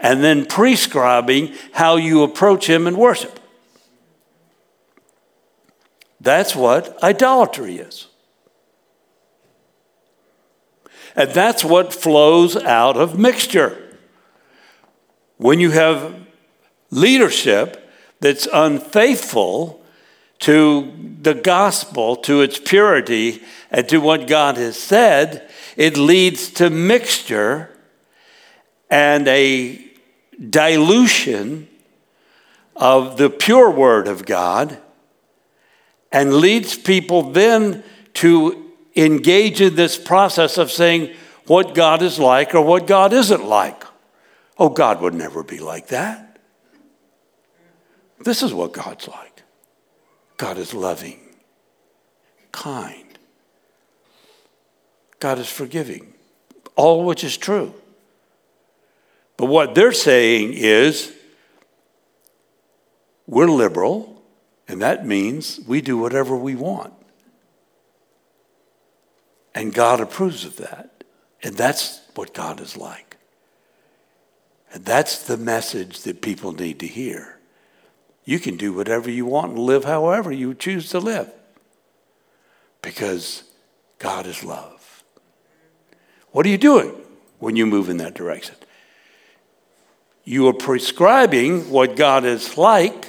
and 0.00 0.22
then 0.22 0.46
prescribing 0.46 1.54
how 1.72 1.96
you 1.96 2.22
approach 2.22 2.68
Him 2.68 2.86
in 2.86 2.96
worship. 2.96 3.38
That's 6.20 6.54
what 6.54 7.02
idolatry 7.02 7.76
is. 7.76 8.06
And 11.14 11.30
that's 11.30 11.64
what 11.64 11.92
flows 11.94 12.56
out 12.56 12.96
of 12.96 13.18
mixture. 13.18 13.96
When 15.36 15.60
you 15.60 15.70
have 15.70 16.14
leadership 16.90 17.90
that's 18.20 18.48
unfaithful 18.52 19.84
to 20.40 20.92
the 21.20 21.34
gospel, 21.34 22.16
to 22.16 22.42
its 22.42 22.58
purity, 22.58 23.42
and 23.70 23.88
to 23.88 23.98
what 23.98 24.26
God 24.26 24.56
has 24.56 24.78
said, 24.78 25.47
it 25.78 25.96
leads 25.96 26.50
to 26.50 26.68
mixture 26.68 27.70
and 28.90 29.28
a 29.28 29.80
dilution 30.50 31.68
of 32.74 33.16
the 33.16 33.30
pure 33.30 33.70
word 33.70 34.08
of 34.08 34.26
God 34.26 34.76
and 36.10 36.34
leads 36.34 36.76
people 36.76 37.30
then 37.30 37.84
to 38.14 38.72
engage 38.96 39.60
in 39.60 39.76
this 39.76 39.96
process 39.96 40.58
of 40.58 40.72
saying 40.72 41.14
what 41.46 41.76
God 41.76 42.02
is 42.02 42.18
like 42.18 42.56
or 42.56 42.62
what 42.62 42.88
God 42.88 43.12
isn't 43.12 43.44
like. 43.44 43.84
Oh, 44.58 44.70
God 44.70 45.00
would 45.00 45.14
never 45.14 45.44
be 45.44 45.60
like 45.60 45.88
that. 45.88 46.40
This 48.18 48.42
is 48.42 48.52
what 48.52 48.72
God's 48.72 49.06
like 49.06 49.44
God 50.38 50.58
is 50.58 50.74
loving, 50.74 51.20
kind, 52.50 53.07
God 55.20 55.38
is 55.38 55.48
forgiving, 55.48 56.12
all 56.76 57.04
which 57.04 57.24
is 57.24 57.36
true. 57.36 57.74
But 59.36 59.46
what 59.46 59.74
they're 59.74 59.92
saying 59.92 60.52
is 60.54 61.12
we're 63.26 63.48
liberal, 63.48 64.22
and 64.66 64.80
that 64.82 65.06
means 65.06 65.60
we 65.66 65.80
do 65.80 65.96
whatever 65.98 66.36
we 66.36 66.54
want. 66.54 66.92
And 69.54 69.74
God 69.74 70.00
approves 70.00 70.44
of 70.44 70.56
that. 70.56 71.04
And 71.42 71.56
that's 71.56 72.00
what 72.14 72.34
God 72.34 72.60
is 72.60 72.76
like. 72.76 73.16
And 74.72 74.84
that's 74.84 75.22
the 75.22 75.36
message 75.36 76.02
that 76.02 76.20
people 76.20 76.52
need 76.52 76.80
to 76.80 76.86
hear. 76.86 77.38
you 78.28 78.38
can 78.38 78.58
do 78.58 78.74
whatever 78.74 79.10
you 79.10 79.24
want 79.24 79.52
and 79.52 79.58
live 79.58 79.86
however 79.86 80.30
you 80.30 80.52
choose 80.52 80.90
to 80.90 80.98
live 80.98 81.32
because 82.82 83.42
God 83.98 84.26
is 84.26 84.44
love. 84.44 84.77
What 86.38 86.46
are 86.46 86.50
you 86.50 86.56
doing 86.58 86.94
when 87.40 87.56
you 87.56 87.66
move 87.66 87.88
in 87.88 87.96
that 87.96 88.14
direction? 88.14 88.54
You 90.22 90.46
are 90.46 90.52
prescribing 90.52 91.68
what 91.68 91.96
God 91.96 92.24
is 92.24 92.56
like, 92.56 93.08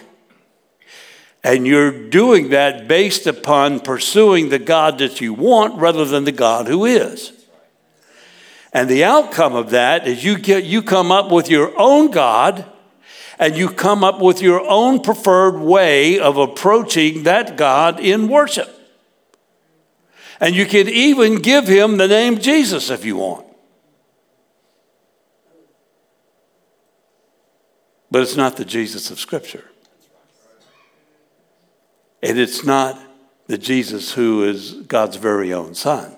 and 1.44 1.68
you're 1.68 2.10
doing 2.10 2.50
that 2.50 2.88
based 2.88 3.28
upon 3.28 3.82
pursuing 3.82 4.50
the 4.50 4.58
God 4.58 4.98
that 4.98 5.22
you 5.22 5.36
want 5.36 5.80
rather 5.80 6.06
than 6.06 6.24
the 6.24 6.32
God 6.32 6.65
who 6.65 6.86
is. 6.86 7.32
And 8.74 8.89
the 8.89 9.04
outcome 9.04 9.54
of 9.54 9.70
that 9.70 10.08
is 10.08 10.24
you 10.24 10.36
get 10.36 10.63
you 10.63 10.82
come 10.82 11.12
up 11.12 11.32
with 11.32 11.52
your 11.52 11.80
own 11.80 12.10
God 12.10 12.65
and 13.38 13.56
you 13.56 13.70
come 13.70 14.04
up 14.04 14.20
with 14.20 14.42
your 14.42 14.68
own 14.68 15.02
preferred 15.02 15.60
way 15.60 16.18
of 16.18 16.38
approaching 16.38 17.22
that 17.26 17.58
God 17.58 18.00
in 18.00 18.28
worship. 18.28 18.79
And 20.39 20.56
you 20.56 20.65
can 20.65 20.88
even 20.88 21.41
give 21.41 21.67
him 21.67 21.97
the 21.97 22.08
name 22.08 22.39
Jesus 22.39 22.89
if 22.89 23.04
you 23.04 23.17
want. 23.17 23.45
But 28.12 28.21
it's 28.21 28.36
not 28.36 28.58
the 28.58 28.65
Jesus 28.65 29.12
of 29.12 29.19
Scripture. 29.19 29.69
And 32.23 32.39
it's 32.39 32.63
not 32.63 32.99
the 33.47 33.58
Jesus 33.58 34.13
who 34.13 34.43
is 34.43 34.73
God's 34.73 35.17
very 35.17 35.54
own 35.54 35.75
Son. 35.75 36.15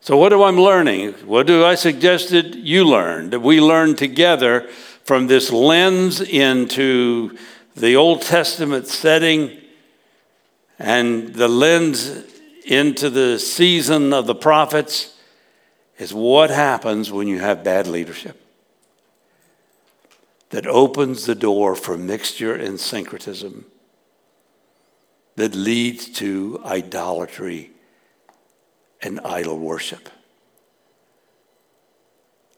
So, 0.00 0.16
what 0.16 0.28
do 0.28 0.44
I'm 0.44 0.56
learning? 0.56 1.14
What 1.24 1.48
do 1.48 1.64
I 1.64 1.74
suggest 1.74 2.30
that 2.30 2.54
you 2.54 2.84
learn? 2.84 3.30
That 3.30 3.40
we 3.40 3.60
learn 3.60 3.96
together 3.96 4.68
from 5.06 5.28
this 5.28 5.52
lens 5.52 6.20
into 6.20 7.38
the 7.76 7.94
Old 7.94 8.22
Testament 8.22 8.88
setting 8.88 9.56
and 10.80 11.32
the 11.32 11.46
lens 11.46 12.24
into 12.66 13.08
the 13.08 13.38
season 13.38 14.12
of 14.12 14.26
the 14.26 14.34
prophets 14.34 15.16
is 15.96 16.12
what 16.12 16.50
happens 16.50 17.12
when 17.12 17.28
you 17.28 17.38
have 17.38 17.62
bad 17.62 17.86
leadership 17.86 18.42
that 20.50 20.66
opens 20.66 21.24
the 21.24 21.34
door 21.36 21.76
for 21.76 21.96
mixture 21.96 22.54
and 22.54 22.80
syncretism 22.80 23.64
that 25.36 25.54
leads 25.54 26.08
to 26.08 26.60
idolatry 26.64 27.70
and 29.02 29.20
idol 29.20 29.58
worship. 29.58 30.08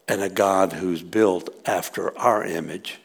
And 0.09 0.23
a 0.23 0.29
God 0.29 0.73
who's 0.73 1.03
built 1.03 1.49
after 1.67 2.17
our 2.17 2.43
image 2.43 2.99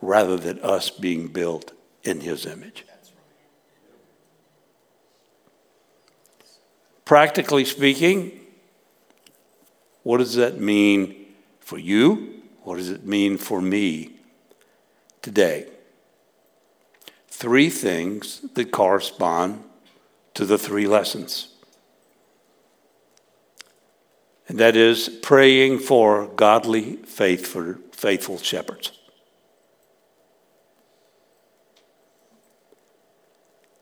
rather 0.00 0.36
than 0.36 0.60
us 0.60 0.88
being 0.88 1.26
built 1.26 1.72
in 2.04 2.20
his 2.20 2.46
image. 2.46 2.84
Practically 7.04 7.64
speaking, 7.64 8.40
what 10.04 10.18
does 10.18 10.36
that 10.36 10.60
mean 10.60 11.26
for 11.58 11.76
you? 11.76 12.42
What 12.62 12.76
does 12.76 12.88
it 12.88 13.04
mean 13.04 13.36
for 13.36 13.60
me 13.60 14.12
today? 15.22 15.66
Three 17.26 17.68
things 17.68 18.42
that 18.54 18.70
correspond 18.70 19.64
to 20.34 20.44
the 20.44 20.56
three 20.56 20.86
lessons. 20.86 21.53
And 24.46 24.58
that 24.58 24.76
is 24.76 25.08
praying 25.08 25.78
for 25.78 26.26
godly, 26.26 26.96
faithful, 26.96 27.76
faithful 27.92 28.38
shepherds. 28.38 28.92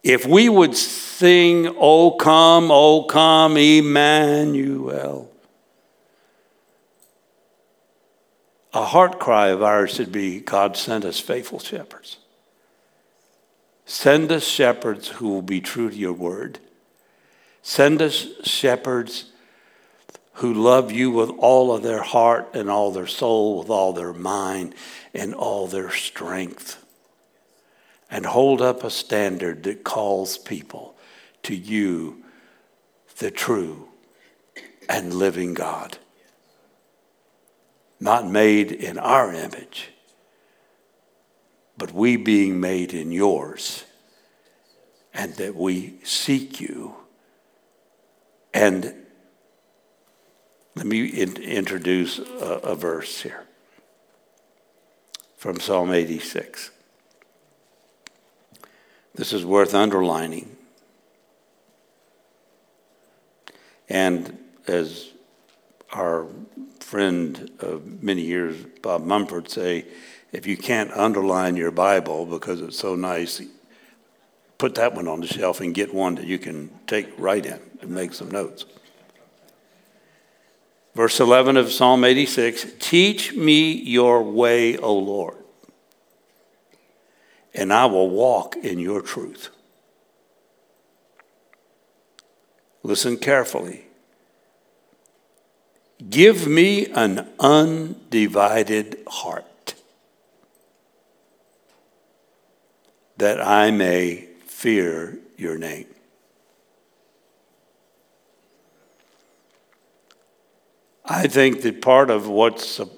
If 0.03 0.27
we 0.27 0.49
would 0.49 0.77
sing, 0.77 1.69
O 1.79 2.13
come, 2.13 2.71
O 2.71 3.05
come, 3.05 3.57
Emmanuel, 3.57 5.31
a 8.73 8.85
heart 8.85 9.21
cry 9.21 9.49
of 9.49 9.63
ours 9.63 9.95
should 9.95 10.11
be 10.11 10.41
God, 10.41 10.77
send 10.77 11.05
us 11.05 11.21
faithful 11.21 11.59
shepherds. 11.59 12.19
Send 13.85 14.33
us 14.33 14.45
shepherds 14.45 15.09
who 15.09 15.29
will 15.29 15.43
be 15.43 15.61
true 15.61 15.91
to 15.91 15.97
your 15.97 16.13
word. 16.13 16.59
Send 17.63 18.01
us 18.01 18.27
shepherds 18.45 19.32
who 20.35 20.53
love 20.53 20.91
you 20.91 21.11
with 21.11 21.31
all 21.39 21.75
of 21.75 21.83
their 21.83 22.03
heart 22.03 22.51
and 22.55 22.71
all 22.71 22.91
their 22.91 23.07
soul, 23.07 23.59
with 23.59 23.71
all 23.71 23.93
their 23.93 24.13
mind 24.13 24.75
and 25.15 25.35
all 25.35 25.67
their 25.67 25.91
strength 25.91 26.83
and 28.13 28.27
hold 28.27 28.61
up 28.61 28.85
a 28.85 28.91
standard 28.91 29.63
that 29.63 29.83
calls 29.83 30.37
people 30.37 30.95
to 31.43 31.57
you, 31.57 32.23
the 33.17 33.31
true 33.31 33.89
and 34.87 35.15
living 35.15 35.55
God. 35.55 35.97
Not 37.99 38.29
made 38.29 38.71
in 38.71 38.99
our 38.99 39.33
image, 39.33 39.93
but 41.79 41.93
we 41.93 42.19
being 42.19 42.61
made 42.61 42.93
in 42.93 43.13
yours, 43.13 43.85
and 45.15 45.33
that 45.37 45.57
we 45.57 45.95
seek 46.05 46.61
you. 46.61 46.95
And 48.53 48.95
let 50.75 50.87
me 50.87 51.07
in- 51.07 51.37
introduce 51.37 52.19
a, 52.19 52.61
a 52.63 52.75
verse 52.75 53.23
here 53.23 53.45
from 55.37 55.59
Psalm 55.59 55.93
86. 55.93 56.71
This 59.15 59.33
is 59.33 59.45
worth 59.45 59.75
underlining. 59.75 60.57
And 63.89 64.39
as 64.67 65.11
our 65.93 66.27
friend 66.81 67.51
of 67.61 68.03
many 68.03 68.23
years, 68.23 68.57
Bob 68.81 69.05
Mumford, 69.05 69.51
say, 69.51 69.85
if 70.33 70.47
you 70.47 70.57
can't 70.57 70.91
underline 70.93 71.57
your 71.57 71.71
Bible 71.71 72.25
because 72.25 72.63
it's 72.63 72.79
so 72.79 72.95
nice, 72.95 73.43
put 74.57 74.75
that 74.77 74.95
one 74.95 75.09
on 75.09 75.21
the 75.21 75.27
shelf 75.27 75.61
and 75.61 75.75
get 75.75 75.93
one 75.93 76.15
that 76.15 76.27
you 76.27 76.39
can 76.39 76.71
take 76.87 77.09
right 77.19 77.45
in 77.45 77.61
and 77.83 77.91
make 77.91 78.15
some 78.15 78.31
notes. 78.31 78.65
Verse 80.95 81.21
11 81.21 81.57
of 81.57 81.73
Psalm 81.73 82.05
86 82.05 82.67
Teach 82.79 83.35
me 83.35 83.73
your 83.73 84.23
way, 84.23 84.77
O 84.77 84.95
Lord 84.95 85.43
and 87.55 87.73
I 87.73 87.87
will 87.87 88.09
walk 88.09 88.57
in 88.57 88.79
your 88.79 89.03
truth. 89.03 89.51
Listen 92.83 93.17
carefully. 93.17 93.85
Give 96.09 96.49
me 96.49 96.87
an 96.87 97.29
undivided 97.39 99.03
heart 99.07 99.75
that 103.19 103.41
I 103.41 103.71
may 103.71 104.29
fear 104.47 105.19
your 105.37 105.57
name. 105.59 105.92
I 111.05 111.27
think 111.27 111.63
that 111.63 111.83
part 111.83 112.11
of 112.11 112.29
what's 112.29 112.79
a, 112.79 112.89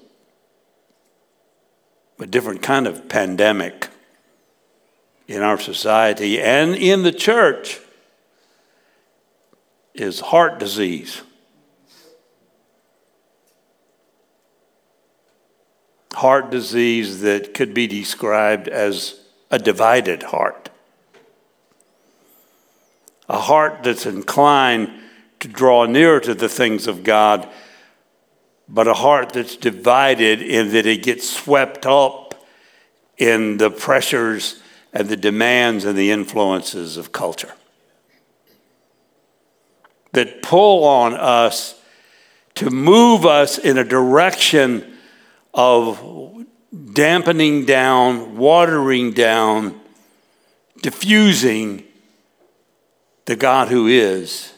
a 2.19 2.27
different 2.27 2.63
kind 2.63 2.87
of 2.87 3.09
pandemic 3.09 3.89
in 5.27 5.43
our 5.43 5.59
society 5.59 6.41
and 6.41 6.75
in 6.75 7.03
the 7.03 7.13
church 7.13 7.81
is 9.95 10.21
heart 10.21 10.59
disease. 10.59 11.23
Heart 16.13 16.51
disease 16.51 17.23
that 17.23 17.55
could 17.55 17.75
be 17.75 17.87
described 17.87 18.69
as 18.69 19.21
a 19.51 19.59
divided 19.59 20.25
heart. 20.25 20.69
A 23.29 23.39
heart 23.39 23.83
that's 23.83 24.05
inclined 24.05 24.91
to 25.41 25.49
draw 25.49 25.87
nearer 25.87 26.21
to 26.21 26.35
the 26.35 26.49
things 26.49 26.87
of 26.87 27.03
God, 27.03 27.49
but 28.69 28.89
a 28.89 28.95
heart 28.95 29.31
that's 29.31 29.57
divided 29.57 30.41
in 30.41 30.73
that 30.73 30.87
it 30.87 31.03
gets 31.03 31.29
swept 31.29 31.87
up 31.87 32.35
in 33.19 33.59
the 33.59 33.71
pressures 33.71 34.61
and 34.93 35.09
the 35.09 35.17
demands 35.17 35.85
and 35.85 35.99
the 35.99 36.11
influences 36.11 36.97
of 36.97 37.13
culture 37.13 37.53
that 40.13 40.43
pull 40.43 40.85
on 40.85 41.13
us 41.15 41.81
to 42.55 42.71
move 42.71 43.27
us 43.27 43.59
in 43.59 43.77
a 43.77 43.85
direction 43.85 44.97
of 45.53 46.47
dampening 46.93 47.65
down, 47.65 48.37
watering 48.37 49.13
down, 49.13 49.81
diffusing 50.83 51.85
the 53.27 53.37
God 53.37 53.69
who 53.69 53.87
is, 53.87 54.53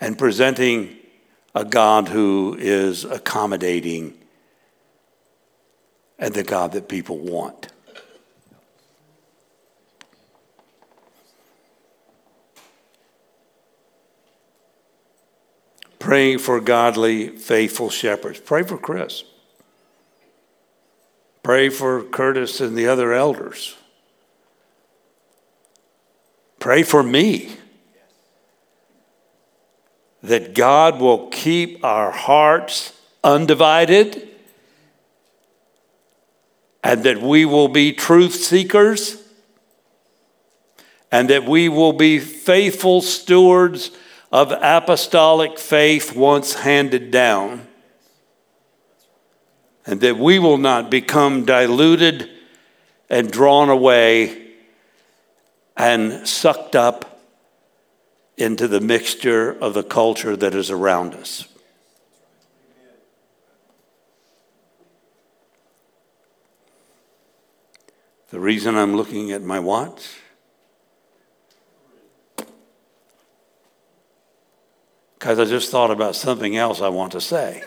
and 0.00 0.18
presenting 0.18 0.96
a 1.56 1.64
God 1.64 2.08
who 2.08 2.54
is 2.60 3.06
accommodating 3.06 4.12
and 6.18 6.34
the 6.34 6.42
God 6.42 6.72
that 6.72 6.86
people 6.86 7.16
want. 7.16 7.68
Praying 15.98 16.40
for 16.40 16.60
godly, 16.60 17.28
faithful 17.28 17.88
shepherds. 17.88 18.38
Pray 18.38 18.62
for 18.62 18.76
Chris. 18.76 19.24
Pray 21.42 21.70
for 21.70 22.02
Curtis 22.02 22.60
and 22.60 22.76
the 22.76 22.86
other 22.86 23.14
elders. 23.14 23.76
Pray 26.58 26.82
for 26.82 27.02
me 27.02 27.56
that 30.26 30.54
God 30.54 30.98
will 31.00 31.28
keep 31.28 31.84
our 31.84 32.10
hearts 32.10 32.92
undivided 33.22 34.28
and 36.82 37.04
that 37.04 37.22
we 37.22 37.44
will 37.44 37.68
be 37.68 37.92
truth 37.92 38.34
seekers 38.34 39.22
and 41.12 41.30
that 41.30 41.44
we 41.44 41.68
will 41.68 41.92
be 41.92 42.18
faithful 42.18 43.00
stewards 43.00 43.92
of 44.32 44.50
apostolic 44.50 45.60
faith 45.60 46.16
once 46.16 46.54
handed 46.54 47.12
down 47.12 47.66
and 49.86 50.00
that 50.00 50.16
we 50.16 50.40
will 50.40 50.58
not 50.58 50.90
become 50.90 51.44
diluted 51.44 52.28
and 53.08 53.30
drawn 53.30 53.68
away 53.68 54.54
and 55.76 56.26
sucked 56.26 56.74
up 56.74 57.15
into 58.36 58.68
the 58.68 58.80
mixture 58.80 59.52
of 59.60 59.74
the 59.74 59.82
culture 59.82 60.36
that 60.36 60.54
is 60.54 60.70
around 60.70 61.14
us. 61.14 61.48
The 68.30 68.40
reason 68.40 68.76
I'm 68.76 68.96
looking 68.96 69.32
at 69.32 69.42
my 69.42 69.60
watch 69.60 70.16
because 75.26 75.40
I 75.40 75.44
just 75.44 75.72
thought 75.72 75.90
about 75.90 76.14
something 76.14 76.56
else 76.56 76.80
I 76.80 76.88
want 76.88 77.10
to 77.12 77.20
say. 77.20 77.64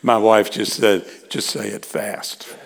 My 0.00 0.16
wife 0.16 0.50
just 0.52 0.74
said, 0.74 1.04
just 1.28 1.50
say 1.50 1.70
it 1.70 1.84
fast. 1.84 2.56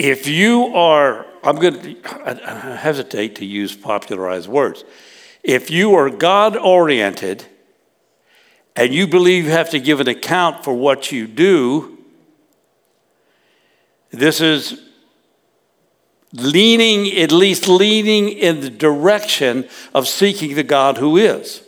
If 0.00 0.26
you 0.26 0.74
are, 0.74 1.26
I'm 1.44 1.56
going 1.56 1.78
to 1.78 1.96
I 2.24 2.74
hesitate 2.74 3.36
to 3.36 3.44
use 3.44 3.76
popularized 3.76 4.48
words. 4.48 4.82
If 5.42 5.70
you 5.70 5.94
are 5.94 6.08
God 6.08 6.56
oriented 6.56 7.44
and 8.74 8.94
you 8.94 9.06
believe 9.06 9.44
you 9.44 9.50
have 9.50 9.68
to 9.70 9.78
give 9.78 10.00
an 10.00 10.08
account 10.08 10.64
for 10.64 10.72
what 10.72 11.12
you 11.12 11.26
do, 11.26 11.98
this 14.10 14.40
is 14.40 14.80
leaning, 16.32 17.14
at 17.18 17.30
least 17.30 17.68
leaning 17.68 18.30
in 18.30 18.62
the 18.62 18.70
direction 18.70 19.68
of 19.92 20.08
seeking 20.08 20.54
the 20.54 20.62
God 20.62 20.96
who 20.96 21.18
is. 21.18 21.62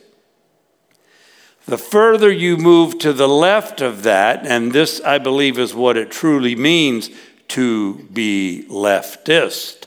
The 1.67 1.77
further 1.77 2.33
you 2.33 2.57
move 2.57 2.99
to 3.01 3.13
the 3.13 3.29
left 3.29 3.83
of 3.83 4.05
that, 4.05 4.47
and 4.47 4.73
this 4.73 5.03
I 5.03 5.19
believe 5.19 5.59
is 5.59 5.75
what 5.75 5.99
it 5.99 6.11
truly 6.11 6.57
means 6.57 7.11
to 7.53 7.95
be 8.13 8.67
leftist, 8.69 9.85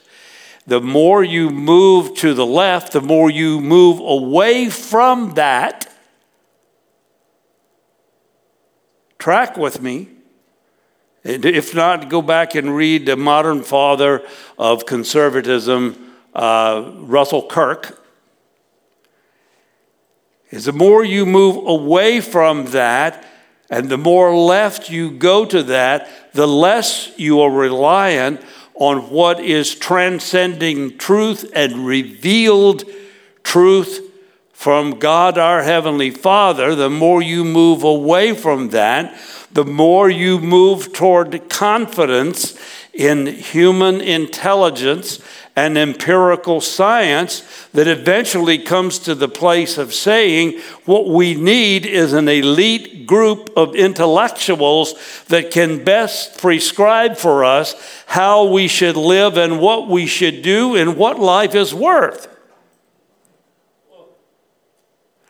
the 0.66 0.82
more 0.82 1.24
you 1.24 1.50
move 1.50 2.16
to 2.16 2.34
the 2.34 2.46
left, 2.46 2.94
the 2.94 3.02
more 3.02 3.30
you 3.30 3.62
move 3.62 4.00
away 4.00 4.70
from 4.70 5.36
that. 5.36 5.92
Track 9.20 9.58
with 9.58 9.82
me 9.82 10.10
if 11.26 11.74
not, 11.74 12.08
go 12.08 12.22
back 12.22 12.54
and 12.54 12.76
read 12.76 13.08
the 13.08 13.18
modern 13.18 13.64
father 13.64 14.24
of 14.60 14.86
conservatism, 14.86 16.14
uh, 16.36 16.92
Russell 16.98 17.48
Kirk. 17.48 18.00
Is 20.52 20.66
the 20.66 20.72
more 20.72 21.04
you 21.04 21.26
move 21.26 21.58
away 21.66 22.22
from 22.22 22.68
that, 22.68 23.26
and 23.70 23.90
the 23.90 23.98
more 23.98 24.36
left 24.36 24.90
you 24.90 25.12
go 25.12 25.46
to 25.46 25.64
that, 25.64 26.34
the 26.34 26.48
less 26.48 27.12
you 27.18 27.42
are 27.42 27.50
reliant 27.50 28.42
on 28.76 29.10
what 29.10 29.40
is 29.40 29.74
transcending 29.74 30.98
truth 30.98 31.50
and 31.56 31.86
revealed 31.88 32.84
truth 33.44 34.02
from 34.52 35.00
God 35.00 35.38
our 35.38 35.64
Heavenly 35.64 36.12
Father. 36.12 36.76
The 36.76 36.90
more 36.90 37.22
you 37.22 37.44
move 37.46 37.84
away 37.84 38.34
from 38.34 38.70
that, 38.70 39.18
the 39.52 39.66
more 39.66 40.10
you 40.10 40.40
move 40.40 40.92
toward 40.92 41.50
confidence 41.50 42.60
in 42.94 43.28
human 43.28 44.02
intelligence 44.02 45.20
and 45.56 45.78
empirical 45.78 46.60
science 46.60 47.68
that 47.72 47.88
eventually 47.88 48.58
comes 48.58 49.00
to 49.00 49.16
the 49.16 49.30
place 49.30 49.78
of 49.78 49.94
saying 49.94 50.60
what 50.84 51.08
we 51.08 51.34
need 51.34 51.86
is 51.86 52.12
an 52.12 52.28
elite 52.28 53.08
group 53.08 53.50
of 53.56 53.74
intellectuals 53.74 54.96
that 55.28 55.52
can 55.52 55.84
best 55.84 56.38
prescribe 56.40 57.16
for 57.16 57.46
us 57.46 57.76
how 58.08 58.46
we 58.46 58.68
should 58.68 58.98
live 58.98 59.38
and 59.38 59.62
what 59.62 59.88
we 59.88 60.06
should 60.06 60.42
do 60.42 60.76
and 60.76 60.98
what 60.98 61.20
life 61.20 61.56
is 61.56 61.74
worth. 61.74 62.28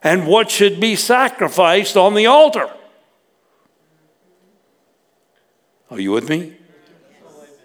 And 0.01 0.27
what 0.27 0.49
should 0.49 0.79
be 0.79 0.95
sacrificed 0.95 1.97
on 1.97 2.13
the 2.15 2.25
altar. 2.27 2.69
Are 5.91 5.99
you 5.99 6.11
with 6.11 6.29
me? 6.29 6.55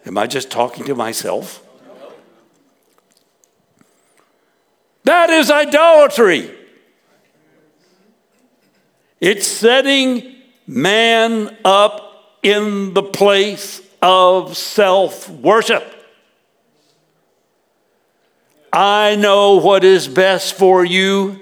Am 0.04 0.16
I 0.18 0.26
just 0.26 0.50
talking 0.50 0.84
to 0.86 0.94
myself? 0.94 1.66
That 5.10 5.30
is 5.30 5.50
idolatry. 5.50 6.56
It's 9.20 9.44
setting 9.44 10.36
man 10.68 11.56
up 11.64 12.38
in 12.44 12.94
the 12.94 13.02
place 13.02 13.82
of 14.00 14.56
self 14.56 15.28
worship. 15.28 15.82
I 18.72 19.16
know 19.16 19.56
what 19.56 19.82
is 19.82 20.06
best 20.06 20.54
for 20.54 20.84
you 20.84 21.40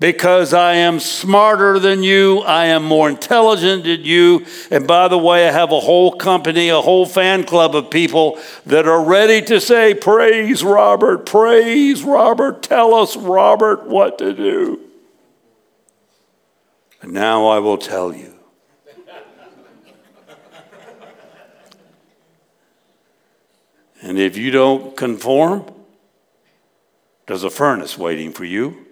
because 0.00 0.54
I 0.54 0.76
am 0.76 0.98
smarter 0.98 1.78
than 1.78 2.02
you, 2.02 2.38
I 2.38 2.66
am 2.66 2.82
more 2.82 3.10
intelligent 3.10 3.84
than 3.84 4.02
you. 4.02 4.46
And 4.70 4.86
by 4.86 5.08
the 5.08 5.18
way, 5.18 5.46
I 5.46 5.52
have 5.52 5.72
a 5.72 5.80
whole 5.80 6.12
company, 6.12 6.70
a 6.70 6.80
whole 6.80 7.04
fan 7.04 7.44
club 7.44 7.76
of 7.76 7.90
people 7.90 8.40
that 8.64 8.88
are 8.88 9.04
ready 9.04 9.42
to 9.42 9.60
say, 9.60 9.92
Praise 9.92 10.64
Robert, 10.64 11.26
praise 11.26 12.02
Robert, 12.02 12.62
tell 12.62 12.94
us, 12.94 13.14
Robert, 13.14 13.86
what 13.86 14.16
to 14.18 14.32
do. 14.32 14.80
And 17.02 17.12
now 17.12 17.46
I 17.48 17.58
will 17.58 17.78
tell 17.78 18.14
you. 18.14 18.34
and 24.00 24.18
if 24.18 24.38
you 24.38 24.50
don't 24.50 24.96
conform, 24.96 25.70
there's 27.26 27.44
a 27.44 27.50
furnace 27.50 27.98
waiting 27.98 28.32
for 28.32 28.46
you 28.46 28.86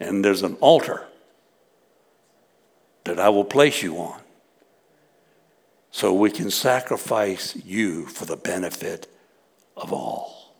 and 0.00 0.24
there's 0.24 0.42
an 0.42 0.56
altar 0.60 1.06
that 3.04 3.20
I 3.20 3.28
will 3.28 3.44
place 3.44 3.82
you 3.82 3.98
on 3.98 4.20
so 5.90 6.14
we 6.14 6.30
can 6.30 6.50
sacrifice 6.50 7.54
you 7.56 8.06
for 8.06 8.24
the 8.24 8.36
benefit 8.36 9.06
of 9.76 9.92
all. 9.92 10.54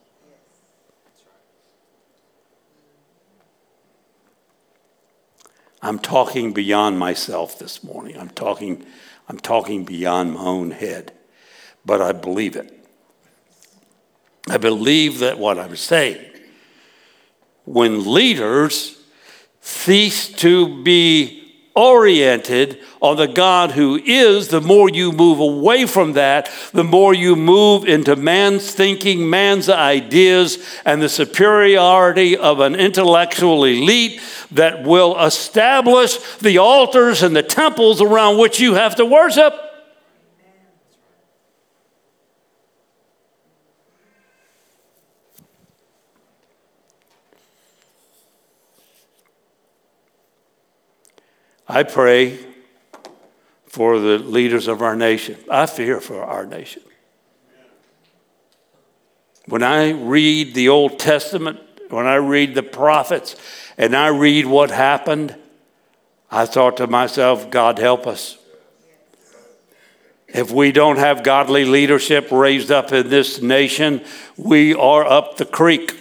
I'm 5.82 5.98
talking 5.98 6.52
beyond 6.52 6.98
myself 6.98 7.58
this 7.58 7.82
morning. 7.82 8.18
I'm 8.18 8.28
talking, 8.28 8.84
I'm 9.28 9.38
talking 9.38 9.84
beyond 9.84 10.34
my 10.34 10.40
own 10.40 10.72
head, 10.72 11.12
but 11.86 12.02
I 12.02 12.12
believe 12.12 12.54
it. 12.54 12.76
I 14.48 14.58
believe 14.58 15.20
that 15.20 15.38
what 15.38 15.58
I'm 15.58 15.76
saying, 15.76 16.22
when 17.64 18.12
leaders 18.12 18.99
cease 19.60 20.28
to 20.28 20.82
be 20.82 21.40
oriented 21.74 22.80
on 23.00 23.16
the 23.16 23.26
God 23.26 23.70
who 23.70 23.96
is, 24.04 24.48
the 24.48 24.60
more 24.60 24.90
you 24.90 25.12
move 25.12 25.38
away 25.38 25.86
from 25.86 26.12
that, 26.14 26.50
the 26.72 26.84
more 26.84 27.14
you 27.14 27.36
move 27.36 27.86
into 27.86 28.16
man's 28.16 28.72
thinking, 28.72 29.30
man's 29.30 29.68
ideas, 29.68 30.58
and 30.84 31.00
the 31.00 31.08
superiority 31.08 32.36
of 32.36 32.60
an 32.60 32.74
intellectual 32.74 33.64
elite 33.64 34.20
that 34.50 34.82
will 34.82 35.18
establish 35.24 36.18
the 36.38 36.58
altars 36.58 37.22
and 37.22 37.34
the 37.34 37.42
temples 37.42 38.02
around 38.02 38.38
which 38.38 38.60
you 38.60 38.74
have 38.74 38.96
to 38.96 39.06
worship. 39.06 39.69
I 51.70 51.84
pray 51.84 52.36
for 53.68 54.00
the 54.00 54.18
leaders 54.18 54.66
of 54.66 54.82
our 54.82 54.96
nation. 54.96 55.36
I 55.48 55.66
fear 55.66 56.00
for 56.00 56.20
our 56.24 56.44
nation. 56.44 56.82
When 59.46 59.62
I 59.62 59.90
read 59.90 60.54
the 60.54 60.68
Old 60.68 60.98
Testament, 60.98 61.60
when 61.88 62.08
I 62.08 62.16
read 62.16 62.56
the 62.56 62.64
prophets, 62.64 63.36
and 63.78 63.94
I 63.94 64.08
read 64.08 64.46
what 64.46 64.72
happened, 64.72 65.36
I 66.28 66.44
thought 66.44 66.76
to 66.78 66.88
myself, 66.88 67.52
God 67.52 67.78
help 67.78 68.04
us. 68.04 68.36
If 70.26 70.50
we 70.50 70.72
don't 70.72 70.98
have 70.98 71.22
godly 71.22 71.64
leadership 71.64 72.32
raised 72.32 72.72
up 72.72 72.92
in 72.92 73.10
this 73.10 73.40
nation, 73.40 74.04
we 74.36 74.74
are 74.74 75.04
up 75.04 75.36
the 75.36 75.44
creek. 75.44 75.99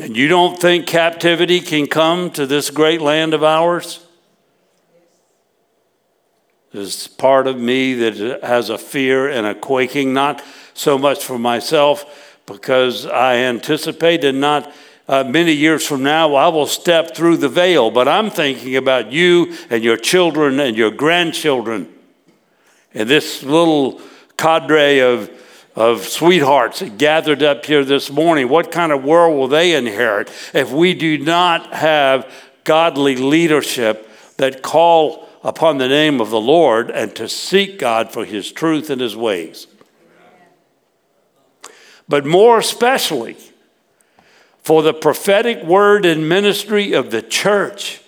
And 0.00 0.16
you 0.16 0.28
don't 0.28 0.60
think 0.60 0.86
captivity 0.86 1.60
can 1.60 1.86
come 1.86 2.30
to 2.32 2.46
this 2.46 2.70
great 2.70 3.00
land 3.00 3.34
of 3.34 3.42
ours? 3.42 4.04
There's 6.72 7.08
part 7.08 7.46
of 7.46 7.58
me 7.58 7.94
that 7.94 8.42
has 8.42 8.70
a 8.70 8.78
fear 8.78 9.28
and 9.28 9.46
a 9.46 9.54
quaking, 9.54 10.12
not 10.12 10.42
so 10.74 10.98
much 10.98 11.24
for 11.24 11.38
myself, 11.38 12.40
because 12.46 13.06
I 13.06 13.36
anticipate 13.36 14.22
and 14.22 14.40
not 14.40 14.72
uh, 15.08 15.24
many 15.24 15.52
years 15.52 15.86
from 15.86 16.02
now, 16.02 16.34
I 16.34 16.48
will 16.48 16.66
step 16.66 17.16
through 17.16 17.38
the 17.38 17.48
veil. 17.48 17.90
But 17.90 18.06
I'm 18.06 18.30
thinking 18.30 18.76
about 18.76 19.10
you 19.10 19.56
and 19.70 19.82
your 19.82 19.96
children 19.96 20.60
and 20.60 20.76
your 20.76 20.90
grandchildren. 20.90 21.88
And 22.92 23.08
this 23.08 23.42
little 23.42 24.02
cadre 24.36 24.98
of, 24.98 25.30
of 25.78 26.02
sweethearts 26.02 26.82
gathered 26.98 27.40
up 27.40 27.64
here 27.64 27.84
this 27.84 28.10
morning, 28.10 28.48
what 28.48 28.72
kind 28.72 28.90
of 28.90 29.04
world 29.04 29.38
will 29.38 29.46
they 29.46 29.76
inherit 29.76 30.28
if 30.52 30.72
we 30.72 30.92
do 30.92 31.16
not 31.18 31.72
have 31.72 32.28
godly 32.64 33.14
leadership 33.14 34.10
that 34.38 34.60
call 34.60 35.28
upon 35.44 35.78
the 35.78 35.86
name 35.86 36.20
of 36.20 36.30
the 36.30 36.40
Lord 36.40 36.90
and 36.90 37.14
to 37.14 37.28
seek 37.28 37.78
God 37.78 38.12
for 38.12 38.24
his 38.24 38.50
truth 38.50 38.90
and 38.90 39.00
his 39.00 39.14
ways? 39.14 39.68
But 42.08 42.26
more 42.26 42.58
especially, 42.58 43.36
for 44.60 44.82
the 44.82 44.92
prophetic 44.92 45.62
word 45.62 46.04
and 46.04 46.28
ministry 46.28 46.92
of 46.92 47.12
the 47.12 47.22
church 47.22 48.02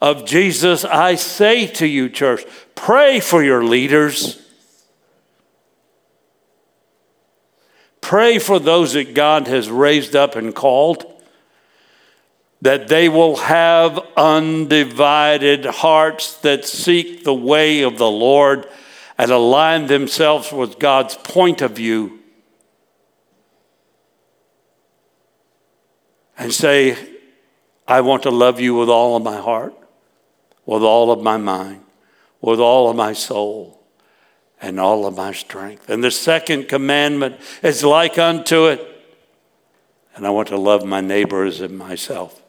of 0.00 0.26
Jesus, 0.26 0.84
I 0.84 1.14
say 1.14 1.68
to 1.68 1.86
you, 1.86 2.08
church, 2.08 2.44
pray 2.74 3.20
for 3.20 3.44
your 3.44 3.62
leaders. 3.62 4.41
Pray 8.02 8.38
for 8.38 8.58
those 8.58 8.92
that 8.92 9.14
God 9.14 9.46
has 9.46 9.70
raised 9.70 10.14
up 10.14 10.36
and 10.36 10.54
called, 10.54 11.06
that 12.60 12.88
they 12.88 13.08
will 13.08 13.36
have 13.36 13.98
undivided 14.16 15.64
hearts 15.64 16.34
that 16.40 16.66
seek 16.66 17.24
the 17.24 17.32
way 17.32 17.80
of 17.80 17.96
the 17.96 18.10
Lord 18.10 18.68
and 19.16 19.30
align 19.30 19.86
themselves 19.86 20.52
with 20.52 20.78
God's 20.78 21.14
point 21.14 21.62
of 21.62 21.72
view 21.72 22.18
and 26.36 26.52
say, 26.52 26.98
I 27.86 28.00
want 28.00 28.24
to 28.24 28.30
love 28.30 28.58
you 28.58 28.74
with 28.74 28.88
all 28.88 29.16
of 29.16 29.22
my 29.22 29.36
heart, 29.36 29.74
with 30.66 30.82
all 30.82 31.10
of 31.12 31.22
my 31.22 31.36
mind, 31.36 31.82
with 32.40 32.58
all 32.58 32.90
of 32.90 32.96
my 32.96 33.12
soul, 33.12 33.81
and 34.62 34.78
all 34.78 35.04
of 35.06 35.16
my 35.16 35.32
strength. 35.32 35.90
And 35.90 36.02
the 36.02 36.10
second 36.10 36.68
commandment 36.68 37.36
is 37.62 37.82
like 37.84 38.16
unto 38.16 38.66
it. 38.66 38.88
And 40.14 40.26
I 40.26 40.30
want 40.30 40.48
to 40.48 40.56
love 40.56 40.84
my 40.84 41.00
neighbors 41.00 41.60
and 41.60 41.76
myself. 41.76 42.40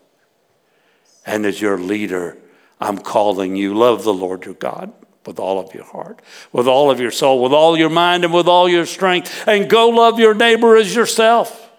And 1.25 1.45
as 1.45 1.59
your 1.59 1.77
leader, 1.77 2.37
I'm 2.79 2.99
calling 2.99 3.55
you, 3.55 3.73
love 3.73 4.03
the 4.03 4.13
Lord 4.13 4.45
your 4.45 4.53
God 4.53 4.93
with 5.25 5.39
all 5.39 5.59
of 5.59 5.73
your 5.73 5.85
heart, 5.85 6.21
with 6.51 6.67
all 6.67 6.91
of 6.91 6.99
your 6.99 7.11
soul, 7.11 7.41
with 7.41 7.53
all 7.53 7.77
your 7.77 7.89
mind, 7.89 8.25
and 8.25 8.33
with 8.33 8.47
all 8.47 8.69
your 8.69 8.85
strength. 8.85 9.47
And 9.47 9.69
go 9.69 9.89
love 9.89 10.19
your 10.19 10.33
neighbor 10.33 10.75
as 10.77 10.93
yourself 10.93 11.71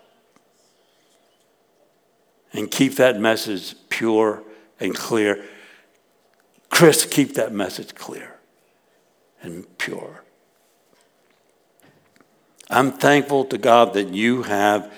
and 2.54 2.70
keep 2.70 2.94
that 2.96 3.20
message 3.20 3.74
pure 3.90 4.42
and 4.80 4.94
clear. 4.94 5.44
Chris, 6.70 7.04
keep 7.04 7.34
that 7.34 7.52
message 7.52 7.94
clear 7.94 8.36
and 9.42 9.66
pure. 9.78 10.23
I'm 12.70 12.92
thankful 12.92 13.44
to 13.46 13.58
God 13.58 13.94
that 13.94 14.08
you 14.08 14.42
have 14.42 14.92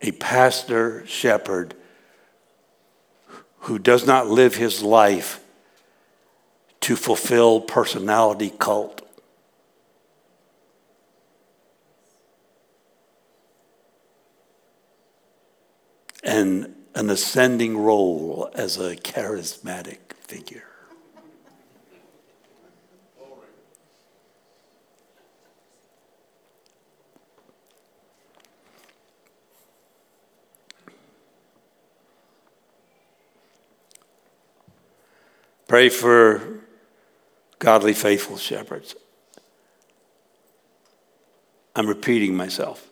a 0.00 0.12
pastor 0.12 1.06
shepherd 1.06 1.74
who 3.60 3.78
does 3.78 4.06
not 4.06 4.28
live 4.28 4.56
his 4.56 4.82
life 4.82 5.40
to 6.80 6.96
fulfill 6.96 7.60
personality 7.60 8.52
cult. 8.58 8.98
and 16.24 16.74
an 16.94 17.10
ascending 17.10 17.76
role 17.76 18.48
as 18.54 18.78
a 18.78 18.96
charismatic 18.96 19.98
figure. 20.20 20.71
Pray 35.72 35.88
for 35.88 36.60
godly, 37.58 37.94
faithful 37.94 38.36
shepherds. 38.36 38.94
I'm 41.74 41.86
repeating 41.86 42.36
myself. 42.36 42.90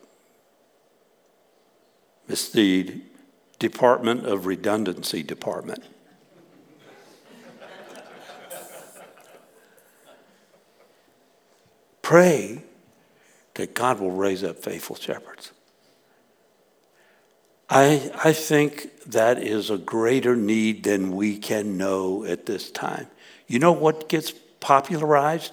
It's 2.26 2.48
the 2.48 3.02
Department 3.58 4.24
of 4.24 4.46
Redundancy 4.46 5.22
Department. 5.22 5.84
Pray 12.00 12.62
that 13.56 13.74
God 13.74 14.00
will 14.00 14.12
raise 14.12 14.42
up 14.42 14.56
faithful 14.56 14.96
shepherds. 14.96 15.52
I, 17.70 18.10
I 18.24 18.32
think 18.32 19.04
that 19.06 19.40
is 19.40 19.70
a 19.70 19.78
greater 19.78 20.34
need 20.34 20.82
than 20.82 21.12
we 21.12 21.38
can 21.38 21.78
know 21.78 22.24
at 22.24 22.46
this 22.46 22.68
time. 22.70 23.06
You 23.46 23.60
know 23.60 23.72
what 23.72 24.08
gets 24.08 24.32
popularized? 24.58 25.52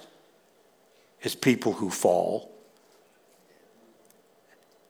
Is 1.22 1.34
people 1.34 1.74
who 1.74 1.90
fall 1.90 2.52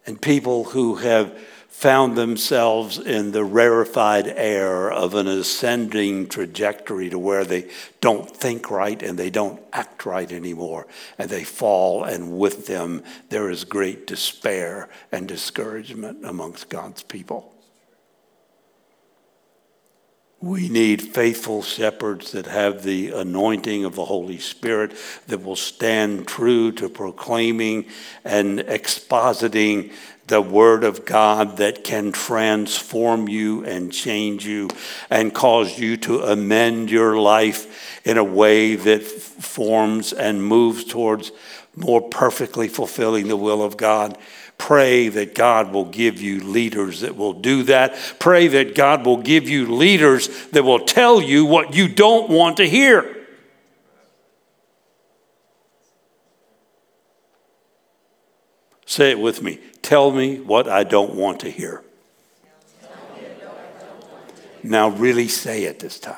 and 0.07 0.21
people 0.21 0.65
who 0.65 0.97
have 0.97 1.39
found 1.69 2.17
themselves 2.17 2.99
in 2.99 3.31
the 3.31 3.45
rarefied 3.45 4.27
air 4.27 4.91
of 4.91 5.15
an 5.15 5.29
ascending 5.29 6.27
trajectory 6.27 7.09
to 7.09 7.19
where 7.19 7.45
they 7.45 7.71
don't 8.01 8.29
think 8.29 8.71
right 8.71 9.01
and 9.03 9.19
they 9.19 9.31
don't 9.31 9.63
act 9.73 10.05
right 10.05 10.33
anymore. 10.33 10.87
And 11.19 11.31
they 11.31 11.45
fall, 11.45 12.03
and 12.03 12.37
with 12.39 12.67
them, 12.67 13.05
there 13.29 13.49
is 13.49 13.65
great 13.65 14.07
despair 14.07 14.89
and 15.13 15.29
discouragement 15.29 16.25
amongst 16.25 16.69
God's 16.69 17.03
people. 17.03 17.55
We 20.41 20.69
need 20.69 21.03
faithful 21.03 21.63
shepherds 21.63 22.31
that 22.31 22.47
have 22.47 22.85
the 22.85 23.11
anointing 23.11 23.85
of 23.85 23.97
the 23.97 24.05
Holy 24.05 24.39
Spirit 24.39 24.93
that 25.27 25.43
will 25.43 25.57
stand 25.57 26.29
true 26.29 26.71
to 26.73 26.89
proclaiming 26.89 27.87
and 28.25 28.61
expositing 28.61 29.93
the 30.29 30.41
Word 30.41 30.85
of 30.85 31.05
God 31.05 31.57
that 31.57 31.83
can 31.83 32.13
transform 32.13 33.29
you 33.29 33.65
and 33.65 33.93
change 33.93 34.47
you 34.47 34.69
and 35.11 35.35
cause 35.35 35.77
you 35.77 35.97
to 35.97 36.23
amend 36.23 36.89
your 36.89 37.19
life 37.19 38.01
in 38.07 38.17
a 38.17 38.23
way 38.23 38.77
that 38.77 39.03
forms 39.03 40.13
and 40.13 40.41
moves 40.41 40.85
towards 40.85 41.33
more 41.75 42.01
perfectly 42.01 42.69
fulfilling 42.69 43.27
the 43.27 43.37
will 43.37 43.63
of 43.63 43.77
God. 43.77 44.17
Pray 44.59 45.09
that 45.09 45.35
God 45.35 45.73
will 45.73 45.87
give 45.87 46.21
you 46.21 46.41
leaders 46.41 47.01
that 47.01 47.17
will 47.17 47.33
do 47.33 47.63
that. 47.63 47.97
Pray 48.19 48.49
that 48.49 48.75
God 48.75 49.07
will 49.07 49.17
give 49.17 49.49
you 49.49 49.73
leaders 49.75 50.29
that 50.49 50.65
will 50.65 50.81
tell 50.81 51.23
you 51.23 51.47
what 51.47 51.75
you 51.75 51.89
don't 51.89 52.29
want 52.29 52.59
to 52.59 52.69
hear. 52.69 53.15
Say 58.85 59.13
it 59.13 59.21
with 59.21 59.43
me. 59.43 59.61
Tell 59.81 60.11
me 60.11 60.41
what 60.41 60.69
I 60.69 60.83
don't 60.83 61.15
want 61.15 61.41
to 61.41 61.51
hear. 61.51 61.83
Now, 64.63 64.89
really 64.89 65.29
say 65.29 65.65
it 65.65 65.79
this 65.79 66.01
time. 66.01 66.17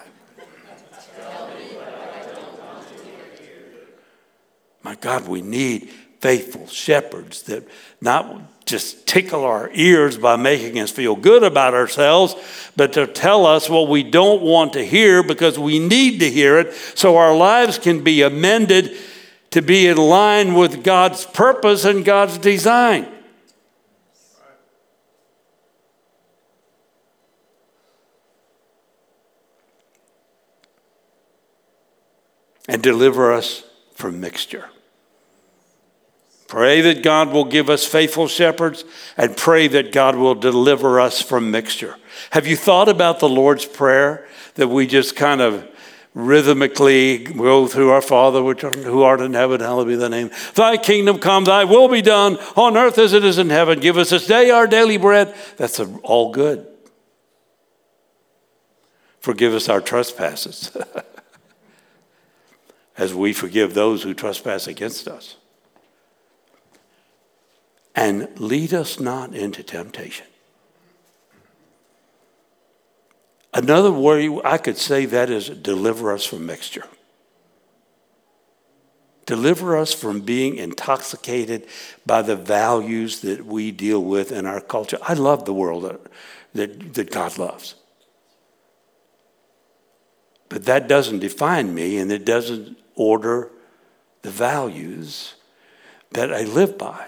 My 4.83 4.95
God, 4.95 5.29
we 5.29 5.43
need 5.43 5.91
faithful 6.21 6.67
shepherds 6.67 7.43
that 7.45 7.67
not 8.01 8.67
just 8.67 9.07
tickle 9.07 9.45
our 9.45 9.71
ears 9.73 10.17
by 10.17 10.37
making 10.37 10.79
us 10.79 10.91
feel 10.91 11.17
good 11.17 11.43
about 11.43 11.75
ourselves, 11.75 12.37
but 12.77 12.93
to 12.93 13.07
tell 13.07 13.47
us 13.47 13.69
what 13.69 13.89
we 13.89 14.03
don't 14.03 14.43
want 14.43 14.75
to 14.75 14.85
hear 14.85 15.23
because 15.23 15.59
we 15.59 15.79
need 15.79 16.21
to 16.21 16.31
hear 16.31 16.59
it 16.59 16.75
so 16.95 17.17
our 17.17 17.35
lives 17.35 17.79
can 17.79 18.05
be 18.05 18.23
amended 18.23 18.97
to 19.51 19.61
be 19.61 19.87
in 19.87 19.97
line 19.97 20.55
with 20.55 20.85
God's 20.85 21.27
purpose 21.27 21.85
and 21.85 22.05
God's 22.05 22.39
design. 22.39 23.09
And 32.69 32.81
deliver 32.81 33.33
us 33.33 33.65
from 33.95 34.21
mixture. 34.21 34.71
Pray 36.51 36.81
that 36.81 37.05
God 37.05 37.33
will 37.33 37.45
give 37.45 37.71
us 37.71 37.87
faithful 37.87 38.27
shepherds 38.27 38.85
and 39.17 39.37
pray 39.37 39.69
that 39.69 39.93
God 39.93 40.17
will 40.17 40.35
deliver 40.35 40.99
us 40.99 41.23
from 41.23 41.53
mixture. 41.53 41.95
Have 42.33 42.45
you 42.45 42.57
thought 42.57 42.89
about 42.89 43.21
the 43.21 43.29
Lord's 43.29 43.65
Prayer 43.65 44.27
that 44.57 44.67
we 44.67 44.89
just 44.89 45.15
kind 45.15 45.41
of 45.41 45.65
rhythmically 46.13 47.19
go 47.19 47.69
through 47.69 47.91
our 47.91 48.03
Father 48.03 48.43
who 48.43 49.03
art 49.03 49.21
in 49.21 49.33
heaven, 49.33 49.61
hallowed 49.61 49.87
be 49.87 49.95
thy 49.95 50.09
name. 50.09 50.33
Thy 50.57 50.77
kingdom 50.77 51.21
come, 51.21 51.45
thy 51.45 51.63
will 51.63 51.87
be 51.87 52.03
done 52.03 52.37
on 52.57 52.77
earth 52.77 52.99
as 52.99 53.13
it 53.13 53.25
is 53.25 53.39
in 53.39 53.49
heaven. 53.49 53.79
Give 53.79 53.97
us 53.97 54.11
this 54.11 54.27
day 54.27 54.51
our 54.51 54.67
daily 54.67 54.97
bread. 54.97 55.33
That's 55.57 55.79
all 55.79 56.33
good. 56.33 56.67
Forgive 59.21 59.55
us 59.55 59.69
our 59.69 59.81
trespasses 59.81 60.77
as 62.99 63.15
we 63.15 63.33
forgive 63.33 63.75
those 63.75 64.03
who 64.03 64.15
trespass 64.15 64.67
against 64.67 65.07
us. 65.07 65.37
And 67.95 68.29
lead 68.39 68.73
us 68.73 69.01
not 69.01 69.35
into 69.35 69.63
temptation. 69.63 70.27
Another 73.53 73.91
way 73.91 74.29
I 74.45 74.59
could 74.59 74.79
say 74.79 75.07
that 75.07 75.29
is 75.29 75.49
deliver 75.49 76.13
us 76.13 76.25
from 76.25 76.47
mixture. 76.47 76.87
Deliver 79.27 79.77
us 79.77 79.93
from 79.93 80.21
being 80.21 80.57
intoxicated 80.57 81.67
by 82.07 82.23
the 82.23 82.37
values 82.37 83.21
that 83.21 83.45
we 83.45 83.71
deal 83.71 84.03
with 84.03 84.33
in 84.33 84.47
our 84.47 84.61
culture. 84.61 84.99
I 85.03 85.15
love 85.15 85.45
the 85.45 85.55
world 85.55 85.85
that, 85.85 86.01
that, 86.55 86.95
that 86.95 87.11
God 87.11 87.39
loves. 87.39 87.75
But 90.49 90.65
that 90.65 90.89
doesn't 90.89 91.21
define 91.21 91.75
me 91.75 91.99
and 91.99 92.11
it 92.11 92.25
doesn't 92.25 92.77
order 92.97 93.51
the 94.23 94.31
values 94.31 95.35
that 96.11 96.33
I 96.35 96.43
live 96.43 96.77
by. 96.77 97.07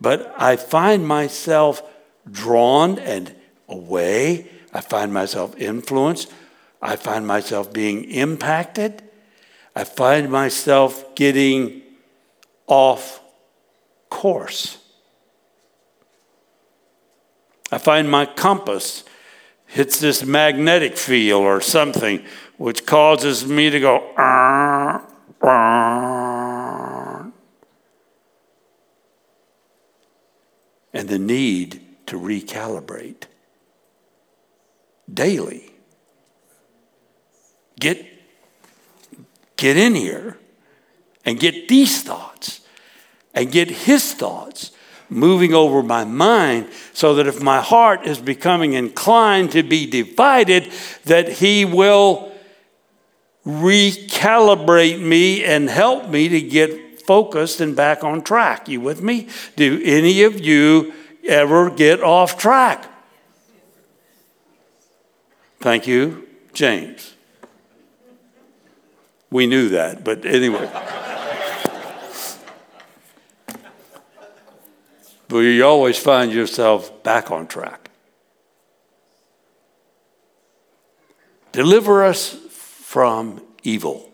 But 0.00 0.34
I 0.36 0.56
find 0.56 1.06
myself 1.06 1.82
drawn 2.30 2.98
and 2.98 3.34
away 3.68 4.48
I 4.72 4.80
find 4.80 5.12
myself 5.12 5.56
influenced. 5.58 6.32
I 6.80 6.96
find 6.96 7.26
myself 7.26 7.72
being 7.72 8.04
impacted. 8.04 9.02
I 9.74 9.84
find 9.84 10.30
myself 10.30 11.14
getting 11.14 11.82
off 12.66 13.20
course. 14.08 14.78
I 17.72 17.78
find 17.78 18.10
my 18.10 18.26
compass 18.26 19.04
hits 19.66 20.00
this 20.00 20.24
magnetic 20.24 20.96
field 20.96 21.44
or 21.44 21.60
something 21.60 22.24
which 22.56 22.86
causes 22.86 23.46
me 23.46 23.70
to 23.70 23.78
go, 23.78 24.12
ah, 24.18 25.06
ah, 25.42 26.19
and 30.92 31.08
the 31.08 31.18
need 31.18 31.80
to 32.06 32.18
recalibrate 32.18 33.24
daily. 35.12 35.70
Get, 37.78 38.04
get 39.56 39.76
in 39.76 39.94
here 39.94 40.38
and 41.24 41.38
get 41.38 41.68
these 41.68 42.02
thoughts 42.02 42.60
and 43.34 43.50
get 43.50 43.70
his 43.70 44.12
thoughts 44.12 44.72
moving 45.08 45.54
over 45.54 45.82
my 45.82 46.04
mind 46.04 46.68
so 46.92 47.14
that 47.14 47.26
if 47.26 47.42
my 47.42 47.60
heart 47.60 48.06
is 48.06 48.18
becoming 48.18 48.74
inclined 48.74 49.50
to 49.52 49.62
be 49.62 49.86
divided 49.86 50.70
that 51.04 51.28
he 51.28 51.64
will 51.64 52.32
recalibrate 53.44 55.00
me 55.00 55.44
and 55.44 55.68
help 55.68 56.08
me 56.08 56.28
to 56.28 56.40
get 56.40 56.89
focused 57.06 57.60
and 57.60 57.74
back 57.74 58.04
on 58.04 58.22
track 58.22 58.68
you 58.68 58.80
with 58.80 59.02
me 59.02 59.28
do 59.56 59.80
any 59.84 60.22
of 60.22 60.38
you 60.40 60.92
ever 61.26 61.70
get 61.70 62.02
off 62.02 62.38
track 62.38 62.90
Thank 65.60 65.86
you, 65.86 66.26
James. 66.54 67.14
We 69.30 69.46
knew 69.46 69.68
that, 69.68 70.02
but 70.02 70.24
anyway. 70.24 70.70
but 75.28 75.38
you 75.38 75.62
always 75.64 75.98
find 75.98 76.32
yourself 76.32 77.02
back 77.02 77.30
on 77.30 77.46
track. 77.46 77.90
Deliver 81.52 82.04
us 82.04 82.30
from 82.54 83.42
evil. 83.62 84.10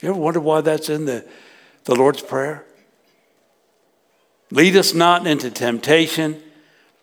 You 0.00 0.10
ever 0.10 0.18
wonder 0.18 0.38
why 0.38 0.60
that's 0.60 0.88
in 0.88 1.06
the, 1.06 1.26
the 1.84 1.94
Lord's 1.94 2.22
Prayer? 2.22 2.64
Lead 4.50 4.76
us 4.76 4.94
not 4.94 5.26
into 5.26 5.50
temptation 5.50 6.42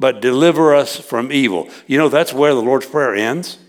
but 0.01 0.19
deliver 0.19 0.73
us 0.73 0.97
from 0.99 1.31
evil. 1.31 1.69
You 1.85 1.99
know, 1.99 2.09
that's 2.09 2.33
where 2.33 2.55
the 2.55 2.61
Lord's 2.61 2.87
Prayer 2.87 3.13
ends. 3.13 3.59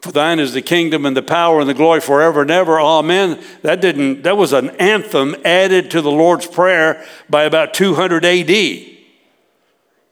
For 0.00 0.12
thine 0.12 0.38
is 0.38 0.52
the 0.52 0.62
kingdom 0.62 1.04
and 1.04 1.16
the 1.16 1.22
power 1.22 1.58
and 1.58 1.68
the 1.68 1.74
glory 1.74 2.00
forever 2.00 2.42
and 2.42 2.52
ever. 2.52 2.80
Amen. 2.80 3.42
That 3.62 3.80
didn't 3.80 4.22
that 4.22 4.36
was 4.36 4.52
an 4.52 4.70
anthem 4.76 5.34
added 5.44 5.90
to 5.90 6.00
the 6.00 6.10
Lord's 6.10 6.46
Prayer 6.46 7.04
by 7.28 7.42
about 7.42 7.74
200 7.74 8.24
AD. 8.24 8.86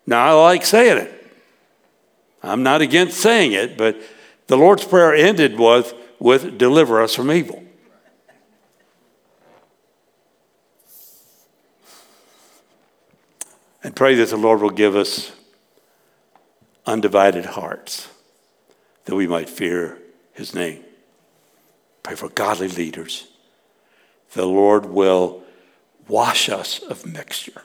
Now 0.09 0.26
I 0.26 0.32
like 0.32 0.66
saying 0.66 0.99
it. 0.99 1.12
I'm 2.43 2.64
not 2.64 2.82
against 2.82 3.18
saying 3.18 3.53
it, 3.53 3.78
but 3.78 3.97
the 4.47 4.57
Lord's 4.57 4.85
Prayer 4.85 5.15
ended 5.15 5.59
with, 5.59 5.95
with 6.19 6.59
deliver 6.59 7.03
us 7.03 7.15
from 7.15 7.31
evil. 7.31 7.63
and 13.87 13.95
pray 13.95 14.17
that 14.17 14.31
the 14.31 14.37
Lord 14.37 14.61
will 14.61 14.71
give 14.71 14.97
us 14.97 15.31
undivided 16.87 17.45
hearts 17.45 18.09
that 19.05 19.15
we 19.15 19.29
might 19.29 19.49
fear 19.49 19.97
his 20.33 20.53
name. 20.53 20.83
Pray 22.03 22.17
for 22.17 22.29
godly 22.29 22.67
leaders. 22.67 23.29
The 24.33 24.45
Lord 24.45 24.87
will 24.87 25.45
wash 26.09 26.49
us 26.49 26.81
of 26.81 27.07
mixture. 27.07 27.63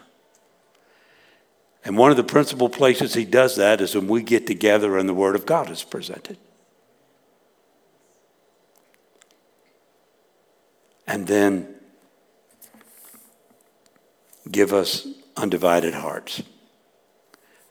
And 1.84 1.98
one 1.98 2.12
of 2.12 2.18
the 2.18 2.24
principal 2.24 2.70
places 2.70 3.16
he 3.16 3.26
does 3.26 3.56
that 3.56 3.82
is 3.82 3.96
when 3.96 4.08
we 4.08 4.22
get 4.22 4.46
together 4.46 5.00
and 5.00 5.10
the 5.10 5.16
Word 5.16 5.36
of 5.36 5.48
God 5.48 5.72
is 5.72 5.84
presented. 5.84 6.38
And 11.12 11.28
then 11.28 11.76
give 14.50 14.72
us 14.72 15.06
undivided 15.36 15.94
hearts. 15.94 16.42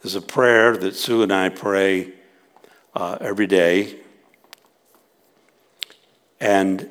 There's 0.02 0.14
a 0.14 0.20
prayer 0.20 0.76
that 0.76 0.94
Sue 0.94 1.22
and 1.22 1.32
I 1.32 1.48
pray 1.48 2.12
uh, 2.94 3.16
every 3.18 3.46
day. 3.46 3.96
And 6.38 6.90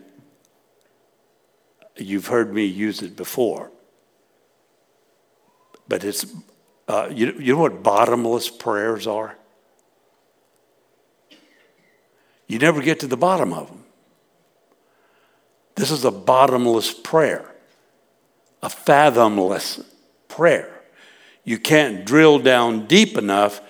you've 1.98 2.26
heard 2.26 2.52
me 2.52 2.66
use 2.66 3.04
it 3.04 3.16
before. 3.16 3.70
But 5.88 6.04
it's, 6.04 6.26
uh, 6.88 7.10
you, 7.12 7.36
you 7.38 7.54
know 7.54 7.60
what 7.60 7.84
bottomless 7.84 8.50
prayers 8.50 9.06
are? 9.06 9.38
You 12.48 12.58
never 12.58 12.82
get 12.82 13.02
to 13.02 13.08
the 13.08 13.18
bottom 13.18 13.54
of 13.54 13.68
them. 13.68 13.79
This 15.80 15.92
is 15.92 16.04
a 16.04 16.12
bottomless 16.12 16.94
prayer, 16.94 17.50
a 18.62 18.70
fathomless 18.70 19.82
prayer. 20.28 20.82
You 21.46 21.58
can't 21.58 22.04
drill 22.04 22.40
down 22.40 22.86
deep 22.86 23.18
enough 23.18 23.62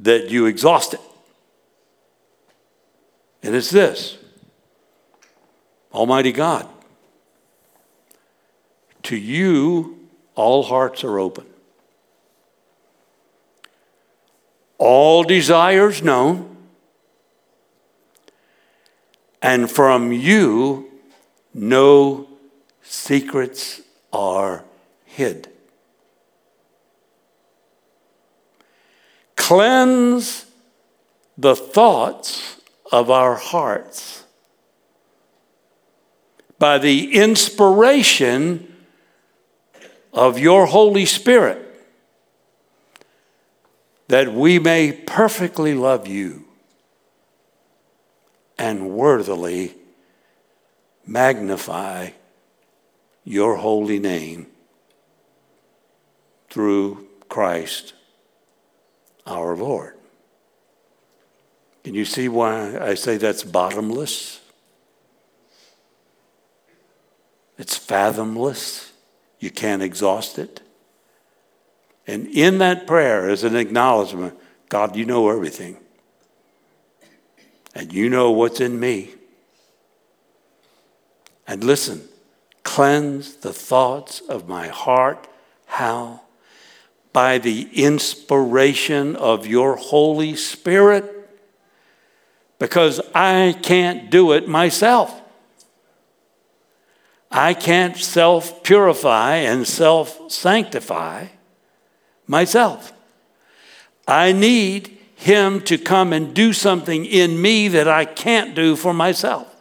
that 0.00 0.28
you 0.28 0.44
exhaust 0.44 0.92
it. 0.92 1.00
And 3.42 3.54
it's 3.54 3.70
this 3.70 4.18
Almighty 5.90 6.32
God, 6.32 6.68
to 9.04 9.16
you, 9.16 10.06
all 10.34 10.62
hearts 10.62 11.02
are 11.02 11.18
open. 11.18 11.46
All 14.76 15.24
desires 15.24 16.02
known, 16.02 16.58
and 19.40 19.70
from 19.70 20.12
you 20.12 20.91
no 21.54 22.28
secrets 22.82 23.80
are 24.12 24.64
hid. 25.04 25.48
Cleanse 29.36 30.46
the 31.36 31.56
thoughts 31.56 32.60
of 32.90 33.10
our 33.10 33.34
hearts 33.34 34.24
by 36.58 36.78
the 36.78 37.14
inspiration 37.14 38.72
of 40.12 40.38
your 40.38 40.66
Holy 40.66 41.06
Spirit, 41.06 41.58
that 44.08 44.32
we 44.32 44.58
may 44.58 44.92
perfectly 44.92 45.74
love 45.74 46.06
you 46.06 46.44
and 48.58 48.90
worthily 48.90 49.74
magnify 51.06 52.10
your 53.24 53.56
holy 53.56 53.98
name 53.98 54.46
through 56.50 57.06
Christ 57.28 57.94
our 59.26 59.56
Lord. 59.56 59.94
Can 61.84 61.94
you 61.94 62.04
see 62.04 62.28
why 62.28 62.78
I 62.78 62.94
say 62.94 63.16
that's 63.16 63.42
bottomless? 63.42 64.40
It's 67.58 67.76
fathomless. 67.76 68.92
You 69.38 69.50
can't 69.50 69.82
exhaust 69.82 70.38
it. 70.38 70.60
And 72.06 72.26
in 72.28 72.58
that 72.58 72.86
prayer 72.86 73.28
is 73.28 73.44
an 73.44 73.56
acknowledgement 73.56 74.38
God, 74.68 74.96
you 74.96 75.04
know 75.04 75.28
everything. 75.28 75.76
And 77.74 77.92
you 77.92 78.08
know 78.08 78.30
what's 78.30 78.58
in 78.58 78.80
me. 78.80 79.10
And 81.46 81.64
listen, 81.64 82.08
cleanse 82.62 83.36
the 83.36 83.52
thoughts 83.52 84.20
of 84.20 84.48
my 84.48 84.68
heart. 84.68 85.26
How? 85.66 86.22
By 87.12 87.38
the 87.38 87.68
inspiration 87.72 89.16
of 89.16 89.46
your 89.46 89.76
Holy 89.76 90.36
Spirit. 90.36 91.18
Because 92.58 93.00
I 93.14 93.56
can't 93.62 94.10
do 94.10 94.32
it 94.32 94.48
myself. 94.48 95.20
I 97.30 97.54
can't 97.54 97.96
self 97.96 98.62
purify 98.62 99.36
and 99.36 99.66
self 99.66 100.30
sanctify 100.30 101.28
myself. 102.26 102.92
I 104.06 104.32
need 104.32 104.98
Him 105.16 105.60
to 105.62 105.78
come 105.78 106.12
and 106.12 106.34
do 106.34 106.52
something 106.52 107.04
in 107.04 107.40
me 107.40 107.68
that 107.68 107.88
I 107.88 108.04
can't 108.04 108.54
do 108.54 108.76
for 108.76 108.92
myself. 108.92 109.51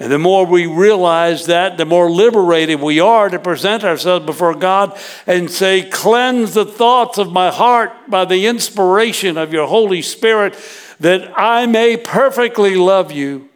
And 0.00 0.10
the 0.10 0.18
more 0.18 0.46
we 0.46 0.64
realize 0.64 1.44
that, 1.46 1.76
the 1.76 1.84
more 1.84 2.10
liberated 2.10 2.80
we 2.80 3.00
are 3.00 3.28
to 3.28 3.38
present 3.38 3.84
ourselves 3.84 4.24
before 4.24 4.54
God 4.54 4.98
and 5.26 5.50
say, 5.50 5.82
Cleanse 5.82 6.54
the 6.54 6.64
thoughts 6.64 7.18
of 7.18 7.30
my 7.30 7.50
heart 7.50 7.92
by 8.08 8.24
the 8.24 8.46
inspiration 8.46 9.36
of 9.36 9.52
your 9.52 9.66
Holy 9.66 10.00
Spirit, 10.00 10.56
that 11.00 11.38
I 11.38 11.66
may 11.66 11.98
perfectly 11.98 12.76
love 12.76 13.12
you 13.12 13.50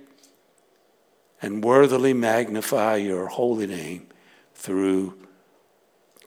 and 1.40 1.64
worthily 1.64 2.12
magnify 2.12 2.97
your 2.97 3.28
holy 3.28 3.66
name 3.66 4.09
through 4.55 5.14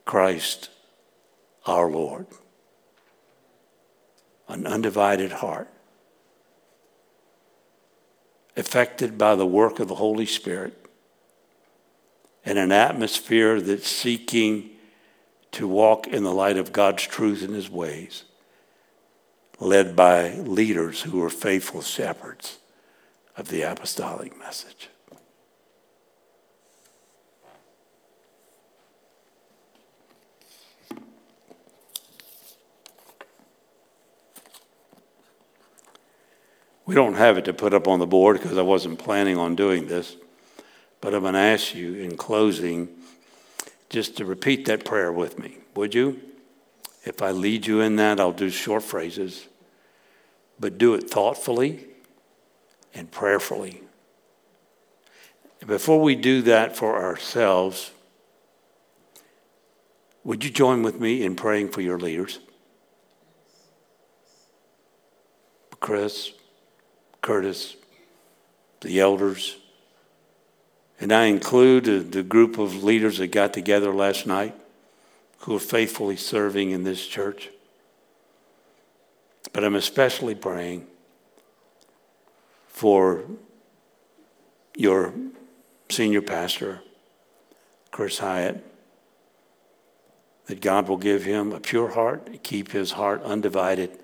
Christ 0.03 0.71
our 1.67 1.91
Lord. 1.91 2.25
An 4.47 4.65
undivided 4.65 5.31
heart 5.31 5.69
affected 8.57 9.17
by 9.17 9.35
the 9.35 9.45
work 9.45 9.79
of 9.79 9.87
the 9.87 9.95
Holy 9.95 10.25
Spirit 10.25 10.85
in 12.43 12.57
an 12.57 12.71
atmosphere 12.71 13.61
that's 13.61 13.87
seeking 13.87 14.71
to 15.51 15.67
walk 15.67 16.07
in 16.07 16.23
the 16.23 16.33
light 16.33 16.57
of 16.57 16.73
God's 16.73 17.05
truth 17.05 17.43
and 17.43 17.53
his 17.53 17.69
ways, 17.69 18.23
led 19.59 19.95
by 19.95 20.31
leaders 20.31 21.03
who 21.03 21.23
are 21.23 21.29
faithful 21.29 21.81
shepherds 21.81 22.57
of 23.35 23.49
the 23.49 23.61
apostolic 23.61 24.37
message. 24.37 24.89
We 36.87 36.95
don't 36.95 37.15
have 37.15 37.37
it 37.37 37.45
to 37.45 37.53
put 37.53 37.73
up 37.73 37.85
on 37.85 37.99
the 37.99 38.07
board 38.07 38.41
because 38.41 38.57
I 38.57 38.61
wasn't 38.61 38.97
planning 38.97 39.37
on 39.37 39.57
doing 39.57 39.87
this. 39.87 40.15
But 41.01 41.13
I'm 41.13 41.21
going 41.21 41.33
to 41.33 41.39
ask 41.39 41.75
you 41.75 41.95
in 41.95 42.15
closing 42.15 42.87
just 43.89 44.15
to 44.17 44.25
repeat 44.25 44.65
that 44.65 44.85
prayer 44.85 45.11
with 45.11 45.37
me, 45.37 45.57
would 45.75 45.93
you? 45.93 46.21
If 47.03 47.21
I 47.21 47.31
lead 47.31 47.67
you 47.67 47.81
in 47.81 47.97
that, 47.97 48.21
I'll 48.21 48.31
do 48.31 48.49
short 48.49 48.83
phrases, 48.83 49.47
but 50.59 50.77
do 50.77 50.93
it 50.93 51.09
thoughtfully 51.09 51.85
and 52.93 53.11
prayerfully. 53.11 53.83
Before 55.65 56.01
we 56.01 56.15
do 56.15 56.41
that 56.43 56.77
for 56.77 57.03
ourselves, 57.03 57.91
would 60.23 60.43
you 60.45 60.51
join 60.51 60.83
with 60.83 61.01
me 61.01 61.23
in 61.23 61.35
praying 61.35 61.69
for 61.69 61.81
your 61.81 61.99
leaders? 61.99 62.39
Chris, 65.79 66.31
Curtis, 67.21 67.75
the 68.81 68.99
elders, 68.99 69.57
and 70.99 71.11
I 71.11 71.25
include 71.25 72.11
the 72.11 72.23
group 72.23 72.57
of 72.57 72.83
leaders 72.83 73.19
that 73.19 73.27
got 73.27 73.53
together 73.53 73.93
last 73.93 74.25
night 74.25 74.55
who 75.39 75.55
are 75.55 75.59
faithfully 75.59 76.15
serving 76.15 76.71
in 76.71 76.83
this 76.83 77.05
church. 77.05 77.49
But 79.53 79.63
I'm 79.63 79.75
especially 79.75 80.35
praying 80.35 80.87
for 82.67 83.25
your 84.75 85.13
senior 85.89 86.21
pastor, 86.21 86.81
Chris 87.91 88.19
Hyatt, 88.19 88.63
that 90.47 90.61
God 90.61 90.87
will 90.87 90.97
give 90.97 91.23
him 91.23 91.51
a 91.51 91.59
pure 91.59 91.89
heart, 91.89 92.43
keep 92.43 92.71
his 92.71 92.91
heart 92.91 93.21
undivided, 93.23 93.99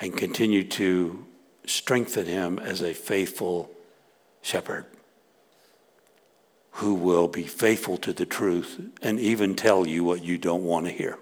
and 0.00 0.16
continue 0.16 0.64
to 0.64 1.26
strengthen 1.68 2.26
him 2.26 2.58
as 2.58 2.82
a 2.82 2.94
faithful 2.94 3.70
shepherd 4.42 4.86
who 6.72 6.94
will 6.94 7.28
be 7.28 7.42
faithful 7.42 7.96
to 7.96 8.12
the 8.12 8.26
truth 8.26 8.80
and 9.02 9.18
even 9.18 9.54
tell 9.54 9.86
you 9.86 10.04
what 10.04 10.24
you 10.24 10.38
don't 10.38 10.64
want 10.64 10.86
to 10.86 10.92
hear. 10.92 11.18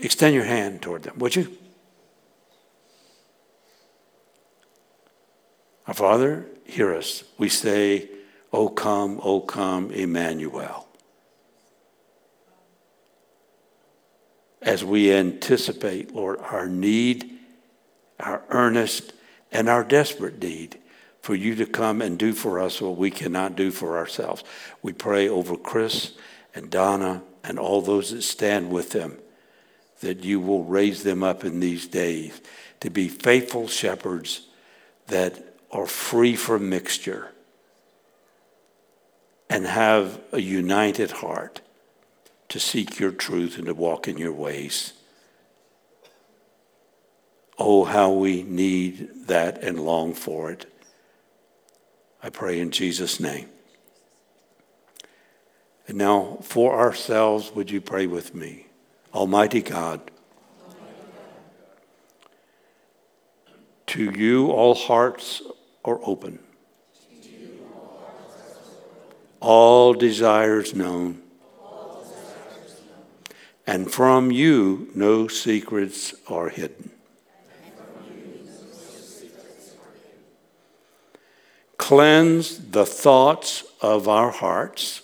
Extend 0.00 0.34
your 0.34 0.44
hand 0.44 0.80
toward 0.80 1.02
them, 1.02 1.18
would 1.18 1.34
you? 1.34 1.56
Our 5.86 5.94
Father, 5.94 6.46
hear 6.64 6.94
us. 6.94 7.24
We 7.36 7.48
say, 7.48 8.08
O 8.52 8.68
come, 8.68 9.20
O 9.22 9.40
come, 9.40 9.90
Emmanuel. 9.90 10.88
As 14.62 14.82
we 14.84 15.12
anticipate, 15.12 16.14
Lord, 16.14 16.38
our 16.40 16.66
need 16.68 17.33
our 18.24 18.42
earnest, 18.48 19.12
and 19.52 19.68
our 19.68 19.84
desperate 19.84 20.40
deed 20.40 20.78
for 21.22 21.34
you 21.34 21.54
to 21.54 21.66
come 21.66 22.02
and 22.02 22.18
do 22.18 22.32
for 22.32 22.60
us 22.60 22.80
what 22.80 22.96
we 22.96 23.10
cannot 23.10 23.56
do 23.56 23.70
for 23.70 23.96
ourselves. 23.96 24.44
We 24.82 24.92
pray 24.92 25.28
over 25.28 25.56
Chris 25.56 26.12
and 26.54 26.70
Donna 26.70 27.22
and 27.42 27.58
all 27.58 27.80
those 27.80 28.10
that 28.10 28.22
stand 28.22 28.70
with 28.70 28.90
them 28.90 29.18
that 30.00 30.24
you 30.24 30.40
will 30.40 30.64
raise 30.64 31.02
them 31.02 31.22
up 31.22 31.44
in 31.44 31.60
these 31.60 31.86
days 31.86 32.40
to 32.80 32.90
be 32.90 33.08
faithful 33.08 33.68
shepherds 33.68 34.48
that 35.06 35.56
are 35.70 35.86
free 35.86 36.36
from 36.36 36.68
mixture 36.68 37.30
and 39.48 39.66
have 39.66 40.20
a 40.32 40.40
united 40.40 41.10
heart 41.10 41.60
to 42.48 42.60
seek 42.60 42.98
your 42.98 43.12
truth 43.12 43.56
and 43.56 43.66
to 43.66 43.74
walk 43.74 44.08
in 44.08 44.18
your 44.18 44.32
ways. 44.32 44.92
Oh, 47.58 47.84
how 47.84 48.10
we 48.10 48.42
need 48.42 49.26
that 49.26 49.62
and 49.62 49.78
long 49.78 50.12
for 50.12 50.50
it. 50.50 50.66
I 52.22 52.30
pray 52.30 52.58
in 52.58 52.70
Jesus' 52.70 53.20
name. 53.20 53.48
And 55.86 55.98
now, 55.98 56.38
for 56.42 56.78
ourselves, 56.78 57.52
would 57.54 57.70
you 57.70 57.80
pray 57.80 58.06
with 58.06 58.34
me? 58.34 58.66
Almighty 59.12 59.60
God, 59.62 60.10
to 63.86 64.10
you 64.10 64.50
all 64.50 64.74
hearts 64.74 65.42
are 65.84 66.00
open, 66.02 66.40
all 69.40 69.92
desires 69.92 70.74
known, 70.74 71.20
and 73.66 73.92
from 73.92 74.32
you 74.32 74.90
no 74.94 75.28
secrets 75.28 76.14
are 76.26 76.48
hidden. 76.48 76.90
Cleanse 81.84 82.70
the 82.70 82.86
thoughts 82.86 83.62
of 83.82 84.08
our 84.08 84.30
hearts. 84.30 85.02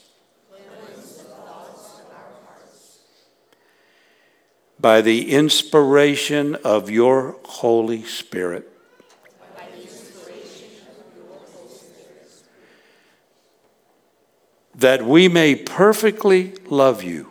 By 4.80 5.02
the 5.02 5.30
inspiration 5.30 6.54
of 6.64 6.88
your 6.88 7.36
Holy 7.44 8.02
Spirit. 8.04 8.66
That 14.74 15.04
we 15.04 15.28
may 15.28 15.56
perfectly 15.56 16.54
love 16.64 17.02
you. 17.02 17.30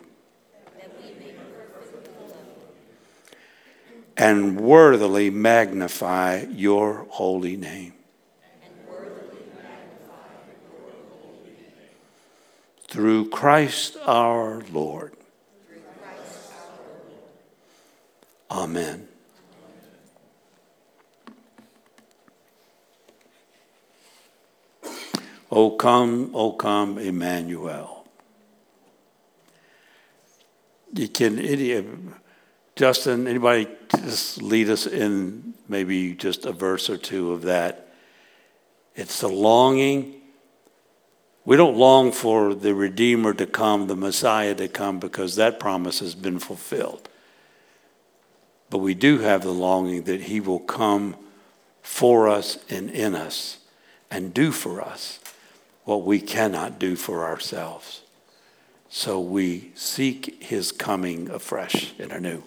and 4.16 4.60
worthily 4.60 5.30
magnify 5.30 6.44
your 6.50 7.06
holy 7.10 7.56
name. 7.56 7.94
Through 12.90 13.30
Christ 13.30 13.96
our 14.04 14.62
Lord. 14.72 15.14
Amen. 18.50 19.06
O 25.52 25.70
come, 25.70 26.32
O 26.34 26.50
come, 26.50 26.98
Emmanuel. 26.98 28.08
You 30.92 31.06
can, 31.06 31.38
any, 31.38 31.76
uh, 31.76 31.82
Justin, 32.74 33.28
anybody 33.28 33.68
just 34.00 34.42
lead 34.42 34.68
us 34.68 34.88
in 34.88 35.54
maybe 35.68 36.14
just 36.14 36.44
a 36.44 36.50
verse 36.50 36.90
or 36.90 36.96
two 36.96 37.30
of 37.30 37.42
that? 37.42 37.94
It's 38.96 39.20
the 39.20 39.28
longing. 39.28 40.19
We 41.50 41.56
don't 41.56 41.76
long 41.76 42.12
for 42.12 42.54
the 42.54 42.76
Redeemer 42.76 43.34
to 43.34 43.44
come, 43.44 43.88
the 43.88 43.96
Messiah 43.96 44.54
to 44.54 44.68
come, 44.68 45.00
because 45.00 45.34
that 45.34 45.58
promise 45.58 45.98
has 45.98 46.14
been 46.14 46.38
fulfilled. 46.38 47.08
But 48.70 48.78
we 48.78 48.94
do 48.94 49.18
have 49.18 49.42
the 49.42 49.50
longing 49.50 50.04
that 50.04 50.20
He 50.20 50.38
will 50.38 50.60
come 50.60 51.16
for 51.82 52.28
us 52.28 52.60
and 52.70 52.88
in 52.88 53.16
us 53.16 53.58
and 54.12 54.32
do 54.32 54.52
for 54.52 54.80
us 54.80 55.18
what 55.82 56.04
we 56.04 56.20
cannot 56.20 56.78
do 56.78 56.94
for 56.94 57.24
ourselves. 57.24 58.02
So 58.88 59.18
we 59.18 59.72
seek 59.74 60.40
His 60.40 60.70
coming 60.70 61.28
afresh 61.30 61.94
and 61.98 62.12
anew. 62.12 62.44